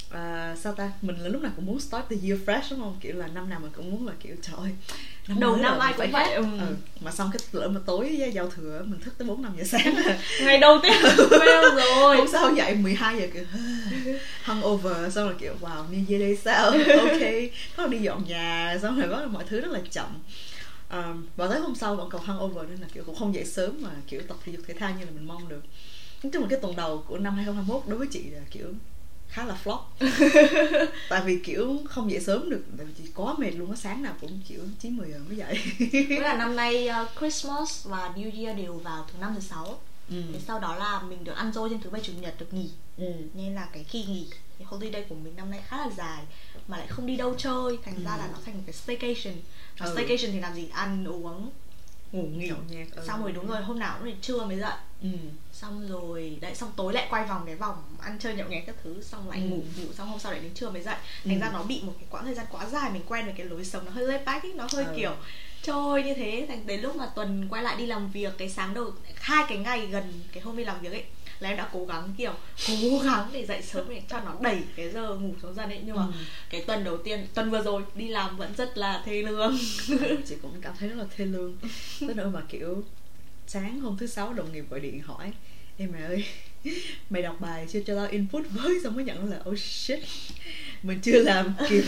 à, 0.10 0.56
sao 0.64 0.74
ta 0.74 0.92
mình 1.02 1.18
là 1.20 1.30
lúc 1.30 1.42
nào 1.42 1.52
cũng 1.56 1.66
muốn 1.66 1.80
start 1.80 2.06
the 2.10 2.16
year 2.28 2.40
fresh 2.46 2.62
đúng 2.72 2.80
không 2.80 2.98
kiểu 3.02 3.16
là 3.16 3.28
năm 3.28 3.50
nào 3.50 3.60
mình 3.60 3.72
cũng 3.76 3.92
muốn 3.92 4.08
là 4.08 4.14
kiểu 4.24 4.36
trời 4.42 4.56
ơi 4.58 4.72
năm 5.28 5.40
Đầu 5.40 5.56
năm 5.56 5.80
ai 5.80 5.94
cũng 5.98 6.12
vậy, 6.12 6.34
ừ. 6.34 6.44
ừ. 6.44 6.76
mà 7.02 7.12
xong 7.12 7.30
cái 7.34 7.40
lỡ 7.52 7.68
mà 7.68 7.80
tối 7.86 8.32
giao 8.34 8.50
thừa 8.50 8.84
mình 8.86 9.00
thức 9.00 9.14
tới 9.18 9.28
4 9.28 9.42
5 9.42 9.54
giờ 9.58 9.64
sáng 9.64 9.96
ngày 10.42 10.58
đầu 10.58 10.80
tiên 10.84 10.94
fail 11.30 11.76
rồi. 11.76 12.18
Hôm 12.18 12.28
sau 12.32 12.54
dậy 12.54 12.76
12 12.76 13.20
giờ 13.20 13.28
kiểu 13.34 13.44
hungover 14.44 15.14
xong 15.16 15.26
rồi 15.26 15.36
kiểu 15.40 15.54
wow 15.62 15.86
new 15.92 16.06
year 16.10 16.22
day 16.22 16.36
sao? 16.36 16.66
Ok. 17.00 17.22
Bắt 17.22 17.78
đầu 17.78 17.88
đi 17.88 17.98
dọn 17.98 18.24
nhà 18.28 18.78
xong 18.82 19.00
rồi 19.00 19.10
bắt 19.10 19.20
đầu 19.20 19.30
mọi 19.30 19.44
thứ 19.50 19.62
rất 19.62 19.72
là 19.72 19.80
chậm. 19.92 20.22
Um, 20.92 21.28
và 21.36 21.48
tới 21.48 21.60
hôm 21.60 21.76
sau 21.76 21.96
vẫn 21.96 22.10
còn 22.10 22.26
hungover 22.26 22.70
nên 22.70 22.80
là 22.80 22.88
kiểu 22.94 23.04
cũng 23.04 23.16
không 23.16 23.36
dậy 23.36 23.46
sớm 23.46 23.78
mà 23.82 23.90
kiểu 24.08 24.22
tập 24.28 24.38
thể 24.46 24.52
dục 24.52 24.62
thể 24.68 24.74
thao 24.74 24.92
như 25.00 25.06
là 25.06 25.12
mình 25.16 25.28
mong 25.28 25.50
được. 25.50 25.62
Nói 26.24 26.32
chung 26.34 26.42
là 26.42 26.48
cái 26.50 26.60
tuần 26.60 26.76
đầu 26.76 27.04
của 27.08 27.18
năm 27.18 27.36
2021 27.36 27.84
đối 27.88 28.00
với 28.00 28.08
chị 28.12 28.24
là 28.30 28.42
kiểu 28.52 28.68
khá 29.30 29.46
là 29.46 29.58
flop 29.64 29.80
tại 31.10 31.22
vì 31.26 31.40
kiểu 31.44 31.78
không 31.90 32.12
dậy 32.12 32.22
sớm 32.22 32.50
được 32.50 32.64
tại 32.78 32.86
vì 32.86 32.94
chị 32.98 33.12
quá 33.16 33.36
mệt 33.38 33.52
luôn 33.52 33.70
á 33.72 33.76
sáng 33.78 34.04
nào 34.04 34.14
cũng 34.22 34.40
kiểu 34.48 34.60
chín 34.80 34.98
mười 34.98 35.10
giờ 35.12 35.20
mới 35.28 35.38
dậy 35.38 35.60
Với 36.10 36.20
là 36.20 36.38
năm 36.38 36.56
nay 36.56 36.90
uh, 37.04 37.10
Christmas 37.20 37.86
và 37.88 38.14
New 38.16 38.44
Year 38.46 38.58
đều 38.58 38.74
vào 38.74 39.06
thứ 39.14 39.18
năm 39.22 39.32
thứ 39.36 39.42
sáu 39.42 39.80
ừ. 40.10 40.22
Thế 40.34 40.40
sau 40.48 40.60
đó 40.60 40.76
là 40.76 41.02
mình 41.02 41.24
được 41.24 41.36
ăn 41.36 41.54
dôi 41.54 41.70
trên 41.70 41.80
thứ 41.82 41.90
bảy 41.90 42.02
chủ 42.02 42.14
nhật 42.22 42.36
được 42.40 42.54
nghỉ 42.54 42.70
Ừ. 42.98 43.06
Nên 43.34 43.56
là 43.56 43.68
cái 43.74 43.84
kỳ 43.92 44.04
nghỉ 44.06 44.28
Cái 44.60 44.66
holiday 44.70 45.02
của 45.10 45.16
mình 45.16 45.36
năm 45.36 45.52
nay 45.52 45.60
khá 45.68 45.78
là 45.78 45.90
dài 45.98 46.24
Mà 46.68 46.78
lại 46.78 46.88
không 46.88 47.06
đi 47.06 47.16
đâu 47.18 47.36
chơi 47.38 47.78
Thành 47.86 48.04
ra 48.06 48.12
Ừ. 48.14 48.18
là 48.20 48.28
nó 48.32 48.38
thành 48.46 48.54
một 48.58 48.64
cái 48.66 48.74
staycation 48.74 49.34
Và 49.78 49.86
Ừ. 49.86 49.92
staycation 49.96 50.32
thì 50.32 50.40
làm 50.40 50.54
gì? 50.56 50.68
Ăn 50.74 51.06
uống 51.06 51.50
Ngủ 52.16 52.24
nghỉ 52.24 52.52
nhẹt, 52.70 52.88
ừ. 52.92 53.04
Xong 53.08 53.22
rồi 53.22 53.32
đúng 53.32 53.48
rồi 53.48 53.62
hôm 53.62 53.80
nào 53.80 53.96
cũng 53.98 54.08
đến 54.08 54.16
trưa 54.22 54.46
mới 54.46 54.60
dậy 54.60 54.74
ừ. 55.02 55.08
Xong 55.54 55.88
rồi 55.90 56.38
đấy 56.42 56.56
xong 56.56 56.72
tối 56.76 56.94
lại 56.94 57.08
quay 57.10 57.26
vòng 57.26 57.44
cái 57.46 57.56
vòng 57.56 57.84
ăn 58.02 58.18
chơi 58.20 58.36
nhậu 58.36 58.48
nhẹt 58.50 58.64
các 58.68 58.76
thứ 58.84 59.02
xong 59.04 59.30
lại 59.30 59.40
Ừ. 59.40 59.46
ngủ 59.50 59.56
ngủ 59.78 59.94
xong 59.98 60.08
hôm 60.10 60.20
sau 60.20 60.32
lại 60.32 60.42
đến 60.42 60.54
trưa 60.54 60.70
mới 60.70 60.82
dậy 60.82 60.96
thành 61.26 61.36
Ừ. 61.36 61.42
ra 61.42 61.52
nó 61.54 61.64
bị 61.64 61.82
một 61.84 61.94
cái 62.00 62.08
quãng 62.10 62.26
thời 62.26 62.34
gian 62.34 62.46
quá 62.52 62.66
dài 62.70 62.90
mình 62.94 63.02
quen 63.08 63.26
với 63.26 63.34
cái 63.38 63.46
lối 63.46 63.66
sống 63.66 63.86
nó 63.86 63.92
hơi 63.92 64.08
laid 64.08 64.26
back 64.26 64.44
ấy 64.46 64.54
nó 64.54 64.68
hơi 64.74 64.86
Ừ. 64.86 64.94
kiểu 64.98 65.12
trôi 65.62 66.04
như 66.04 66.14
thế 66.14 66.46
thành 66.48 66.68
đến 66.68 66.82
lúc 66.82 66.96
mà 66.96 67.06
tuần 67.16 67.48
quay 67.50 67.64
lại 67.64 67.76
đi 67.78 67.86
làm 67.86 68.12
việc 68.12 68.34
cái 68.38 68.50
sáng 68.50 68.74
đầu 68.74 68.92
hai 69.16 69.46
cái 69.50 69.58
ngày 69.58 69.86
gần 69.88 70.14
cái 70.32 70.44
hôm 70.44 70.58
đi 70.58 70.64
làm 70.66 70.82
việc 70.82 70.92
ấy 70.92 71.04
là 71.46 71.52
em 71.52 71.58
đã 71.58 71.70
cố 71.74 71.86
gắng 71.86 72.14
kiểu 72.18 72.34
cố 72.68 73.00
gắng 73.00 73.30
để 73.34 73.46
dậy 73.46 73.62
sớm 73.62 73.90
để 73.90 74.02
cho 74.10 74.20
nó 74.26 74.36
đẩy 74.42 74.62
cái 74.76 74.90
giờ 74.90 75.16
ngủ 75.16 75.34
xuống 75.42 75.54
dần 75.56 75.70
ấy. 75.70 75.82
Nhưng 75.86 75.96
mà 75.96 76.02
Ừ. 76.06 76.12
cái 76.50 76.62
tuần 76.62 76.84
đầu 76.84 76.98
tiên 76.98 77.28
tuần 77.34 77.52
vừa 77.52 77.62
rồi 77.64 77.82
đi 77.96 78.08
làm 78.08 78.38
vẫn 78.38 78.54
rất 78.58 78.78
là 78.78 79.02
thê 79.06 79.22
lương. 79.22 79.58
Chị 80.28 80.36
cũng 80.42 80.62
cảm 80.62 80.74
thấy 80.80 80.90
rất 80.90 80.96
là 80.96 81.06
thê 81.18 81.26
lương. 81.26 81.58
Tới 82.00 82.14
nỗi 82.16 82.30
mà 82.30 82.42
kiểu 82.50 82.84
sáng 83.48 83.80
hôm 83.80 83.98
thứ 83.98 84.08
sáu 84.08 84.34
đồng 84.34 84.54
nghiệp 84.54 84.66
gọi 84.70 84.80
điện 84.80 85.02
hỏi 85.02 85.32
em 85.78 85.92
mày 85.92 86.02
ơi 86.04 86.26
mày 87.10 87.22
đọc 87.22 87.36
bài 87.40 87.68
chưa? 87.72 87.80
Cho 87.88 87.96
tao 87.96 88.08
input 88.08 88.44
với. 88.50 88.80
Xong 88.84 88.96
mới 88.96 89.04
nhận 89.06 89.30
là 89.32 89.40
oh 89.50 89.60
shit 89.60 90.00
mình 90.84 91.00
chưa 91.04 91.24
làm. 91.24 91.54
Kịp 91.70 91.84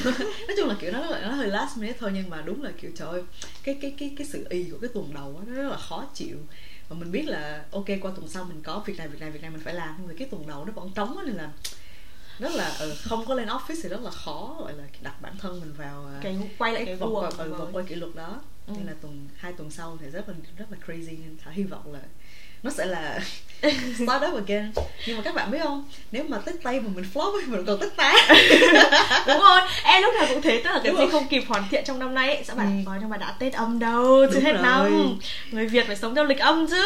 nói 0.47 0.55
chung 0.57 0.67
là 0.69 0.75
kiểu 0.79 0.91
nó 0.91 0.99
nó 1.21 1.31
hơi 1.31 1.47
last 1.47 1.77
minute 1.77 1.97
thôi. 1.99 2.11
Nhưng 2.13 2.29
mà 2.29 2.41
đúng 2.41 2.63
là 2.63 2.71
kiểu 2.81 2.91
trời 2.95 3.07
ơi 3.09 3.21
cái 3.63 3.77
cái 3.81 3.93
cái 3.99 4.13
cái 4.17 4.27
sự 4.27 4.45
y 4.49 4.63
của 4.63 4.77
cái 4.81 4.89
tuần 4.93 5.13
đầu 5.13 5.35
á 5.39 5.45
nó 5.47 5.53
rất 5.63 5.69
là 5.69 5.77
khó 5.77 6.05
chịu 6.15 6.37
và 6.89 6.95
mình 6.99 7.11
biết 7.11 7.27
là 7.27 7.65
ok 7.71 7.85
qua 8.01 8.11
tuần 8.15 8.27
sau 8.27 8.43
mình 8.43 8.61
có 8.63 8.83
việc 8.85 8.97
này 8.97 9.07
việc 9.07 9.19
này 9.19 9.31
việc 9.31 9.41
này 9.41 9.51
mình 9.51 9.61
phải 9.63 9.73
làm. 9.73 9.95
Nhưng 9.97 10.07
mà 10.07 10.13
cái 10.17 10.27
tuần 10.31 10.47
đầu 10.47 10.65
nó 10.65 10.71
vẫn 10.71 10.91
trống 10.95 11.17
á 11.17 11.23
nên 11.27 11.35
là 11.35 11.49
rất 12.39 12.51
là 12.55 12.75
ừ, 12.79 12.93
không 13.01 13.25
có 13.25 13.33
lên 13.33 13.47
office 13.47 13.79
thì 13.83 13.89
rất 13.89 14.01
là 14.01 14.11
khó 14.11 14.55
gọi 14.59 14.73
là 14.73 14.83
đặt 15.01 15.21
bản 15.21 15.37
thân 15.39 15.59
mình 15.59 15.73
vào 15.73 16.05
à, 16.05 16.19
cái 16.23 16.37
quay 16.57 16.73
lại 16.73 16.85
cái 16.85 16.95
vòng 16.95 17.09
guồng 17.09 17.23
quay, 17.23 17.47
ừ, 17.47 17.53
vòng 17.53 17.69
quay 17.73 17.85
kỷ 17.85 17.95
luật 17.95 18.15
đó 18.15 18.41
Ừ. 18.67 18.73
nên 18.77 18.87
là 18.87 18.93
tuần 19.01 19.27
hai 19.37 19.53
tuần 19.53 19.71
sau 19.71 19.97
thì 20.01 20.07
rất 20.09 20.29
là 20.29 20.35
rất 20.57 20.65
là 20.71 20.77
crazy 20.87 21.05
nên 21.19 21.37
thảo 21.43 21.53
hy 21.53 21.63
vọng 21.63 21.93
là 21.93 21.99
nó 22.63 22.71
sẽ 22.71 22.85
là 22.85 23.19
start 23.95 24.23
up 24.27 24.33
again 24.47 24.71
nhưng 25.07 25.17
mà 25.17 25.23
các 25.23 25.35
bạn 25.35 25.51
biết 25.51 25.59
không 25.63 25.85
nếu 26.11 26.23
mà 26.27 26.37
tích 26.37 26.55
tay 26.63 26.79
mà 26.79 26.89
mình 26.95 27.05
flop 27.13 27.31
ấy 27.33 27.45
mình 27.45 27.65
còn 27.65 27.79
tích 27.79 27.93
tá 27.97 28.13
đúng 29.27 29.39
rồi 29.39 29.59
em 29.83 30.03
lúc 30.03 30.13
nào 30.15 30.25
cũng 30.29 30.41
thế 30.41 30.61
tức 30.63 30.69
là 30.69 30.79
cái 30.83 30.91
Đúng 30.91 30.95
gì 30.97 31.01
rồi. 31.01 31.11
không 31.11 31.27
kịp 31.27 31.43
hoàn 31.47 31.63
thiện 31.71 31.83
trong 31.87 31.99
năm 31.99 32.13
nay 32.15 32.35
ấy 32.35 32.43
sẽ 32.43 32.53
bảo 32.53 32.65
Ừ. 32.65 32.71
ừ. 32.85 32.91
nhưng 33.01 33.09
mà 33.09 33.17
đã 33.17 33.35
tết 33.39 33.53
âm 33.53 33.79
đâu 33.79 34.25
chưa 34.29 34.33
Đúng 34.33 34.43
hết 34.43 34.51
rồi. 34.53 34.61
năm 34.63 35.19
người 35.51 35.67
việt 35.67 35.87
phải 35.87 35.95
sống 35.95 36.15
theo 36.15 36.23
lịch 36.23 36.39
âm 36.39 36.67
chứ 36.67 36.83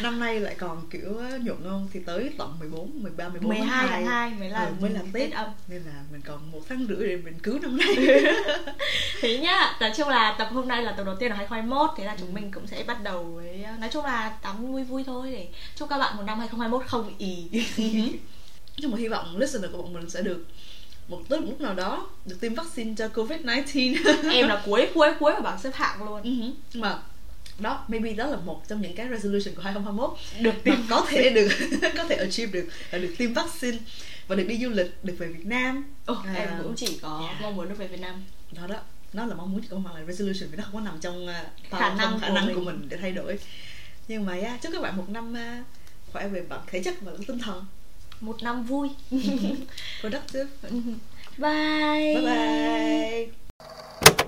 năm 0.00 0.20
nay 0.20 0.40
lại 0.40 0.54
còn 0.58 0.88
kiểu 0.90 1.12
nhuận 1.42 1.58
không 1.64 1.88
thì 1.92 2.00
tới 2.06 2.30
tận 2.38 2.58
14, 2.60 2.90
13, 3.02 3.28
14 3.28 3.48
12 3.48 3.86
tháng 3.90 4.06
2 4.06 4.30
mới 4.30 4.50
là 4.50 4.64
ừ, 4.64 4.72
mới 4.80 4.90
là 4.90 5.00
tết 5.12 5.32
âm. 5.32 5.46
Nên 5.68 5.82
là 5.82 5.92
mình 6.12 6.20
còn 6.26 6.50
một 6.50 6.60
tháng 6.68 6.86
rưỡi 6.88 7.08
để 7.08 7.16
mình 7.16 7.38
cứu 7.42 7.58
năm 7.58 7.76
nay. 7.76 7.96
Thế 9.20 9.38
nhá 9.38 9.76
nói 9.80 9.92
chung 9.96 10.08
là 10.08 10.34
tập 10.38 10.48
hôm 10.52 10.68
nay 10.68 10.82
là 10.82 10.92
tập 10.92 11.04
đầu 11.06 11.14
tiên 11.16 11.30
của 11.30 11.36
2021 11.36 11.90
thế 11.96 12.04
là 12.04 12.16
chúng 12.18 12.28
Ừ. 12.28 12.32
mình 12.34 12.50
cũng 12.50 12.66
sẽ 12.66 12.84
bắt 12.86 13.02
đầu 13.02 13.24
với 13.24 13.64
nói 13.80 13.90
chung 13.92 14.04
là 14.04 14.36
tắm 14.42 14.66
vui 14.66 14.84
vui 14.84 15.04
thôi 15.04 15.30
để 15.32 15.48
chúc 15.76 15.88
các 15.88 15.98
bạn 15.98 16.16
một 16.16 16.22
năm 16.26 16.38
2021 16.38 16.86
không 16.86 17.14
ì. 17.18 17.48
Nhưng 18.78 18.90
mà 18.90 18.98
hy 18.98 19.08
vọng 19.08 19.36
listener 19.38 19.70
của 19.72 19.82
bọn 19.82 19.92
mình 19.92 20.10
sẽ 20.10 20.22
được 20.22 20.46
một 21.08 21.22
tới 21.28 21.40
một 21.40 21.46
lúc 21.50 21.60
nào 21.60 21.74
đó 21.74 22.06
được 22.24 22.36
tiêm 22.40 22.54
vaccine 22.54 22.94
cho 22.98 23.08
covid 23.08 23.40
19 23.40 23.94
em 24.32 24.48
là 24.48 24.62
cuối 24.66 24.88
cuối 24.94 25.08
cuối 25.20 25.32
ở 25.34 25.40
bảng 25.40 25.58
xếp 25.60 25.70
hạng 25.74 26.04
luôn. 26.04 26.22
Ừ. 26.22 26.30
Nhưng 26.72 26.80
mà 26.82 26.98
đó 27.58 27.84
maybe 27.88 28.12
đó 28.12 28.26
là 28.26 28.36
một 28.36 28.62
trong 28.68 28.80
những 28.80 28.94
cái 28.94 29.08
resolution 29.08 29.54
của 29.54 29.62
2021 29.62 30.18
được 30.40 30.54
tìm 30.64 30.86
có 30.90 31.06
thể 31.10 31.30
được 31.30 31.48
có 31.96 32.04
thể 32.04 32.16
achieve 32.16 32.52
được 32.60 32.68
là 32.90 32.98
được 32.98 33.14
tiêm 33.18 33.32
vaccine 33.34 33.78
và 34.28 34.36
được 34.36 34.44
đi 34.44 34.58
du 34.62 34.68
lịch 34.70 35.04
được 35.04 35.14
về 35.18 35.26
Việt 35.26 35.46
Nam. 35.46 35.84
Ồ, 36.06 36.14
À, 36.14 36.34
em 36.34 36.48
cũng 36.62 36.74
chỉ 36.76 36.98
có 37.02 37.20
yeah. 37.28 37.42
mong 37.42 37.56
muốn 37.56 37.68
được 37.68 37.78
về 37.78 37.86
Việt 37.86 38.00
Nam. 38.00 38.24
Đó 38.52 38.66
đó 38.66 38.76
nó 39.12 39.26
là 39.26 39.34
mong 39.34 39.52
muốn 39.52 39.62
chứ 39.62 39.66
không 39.70 39.84
phải 39.84 39.94
là 40.00 40.06
resolution 40.06 40.50
vì 40.50 40.56
nó 40.56 40.64
không 40.64 40.74
có 40.74 40.80
nằm 40.80 41.00
trong 41.00 41.24
uh, 41.26 41.30
Khả 41.70 41.78
trong 41.88 41.98
năng 41.98 42.20
khả 42.20 42.28
của 42.28 42.34
năng 42.34 42.46
mình. 42.46 42.54
của 42.54 42.60
mình 42.62 42.86
để 42.88 42.96
thay 42.96 43.12
đổi. 43.12 43.38
Nhưng 44.08 44.26
mà 44.26 44.34
yeah, 44.34 44.62
chúc 44.62 44.72
các 44.72 44.82
bạn 44.82 44.96
một 44.96 45.08
năm 45.08 45.32
uh, 45.32 45.66
khỏe 46.12 46.28
về 46.28 46.42
mặt 46.50 46.60
thể 46.66 46.82
chất 46.82 46.94
và 47.00 47.12
lẫn 47.12 47.24
tinh 47.24 47.38
thần. 47.38 47.64
Một 48.20 48.42
năm 48.42 48.62
vui. 48.62 48.88
Productive. 50.00 50.46
Bye. 51.38 52.14
Bye 52.14 53.28
bye 54.06 54.23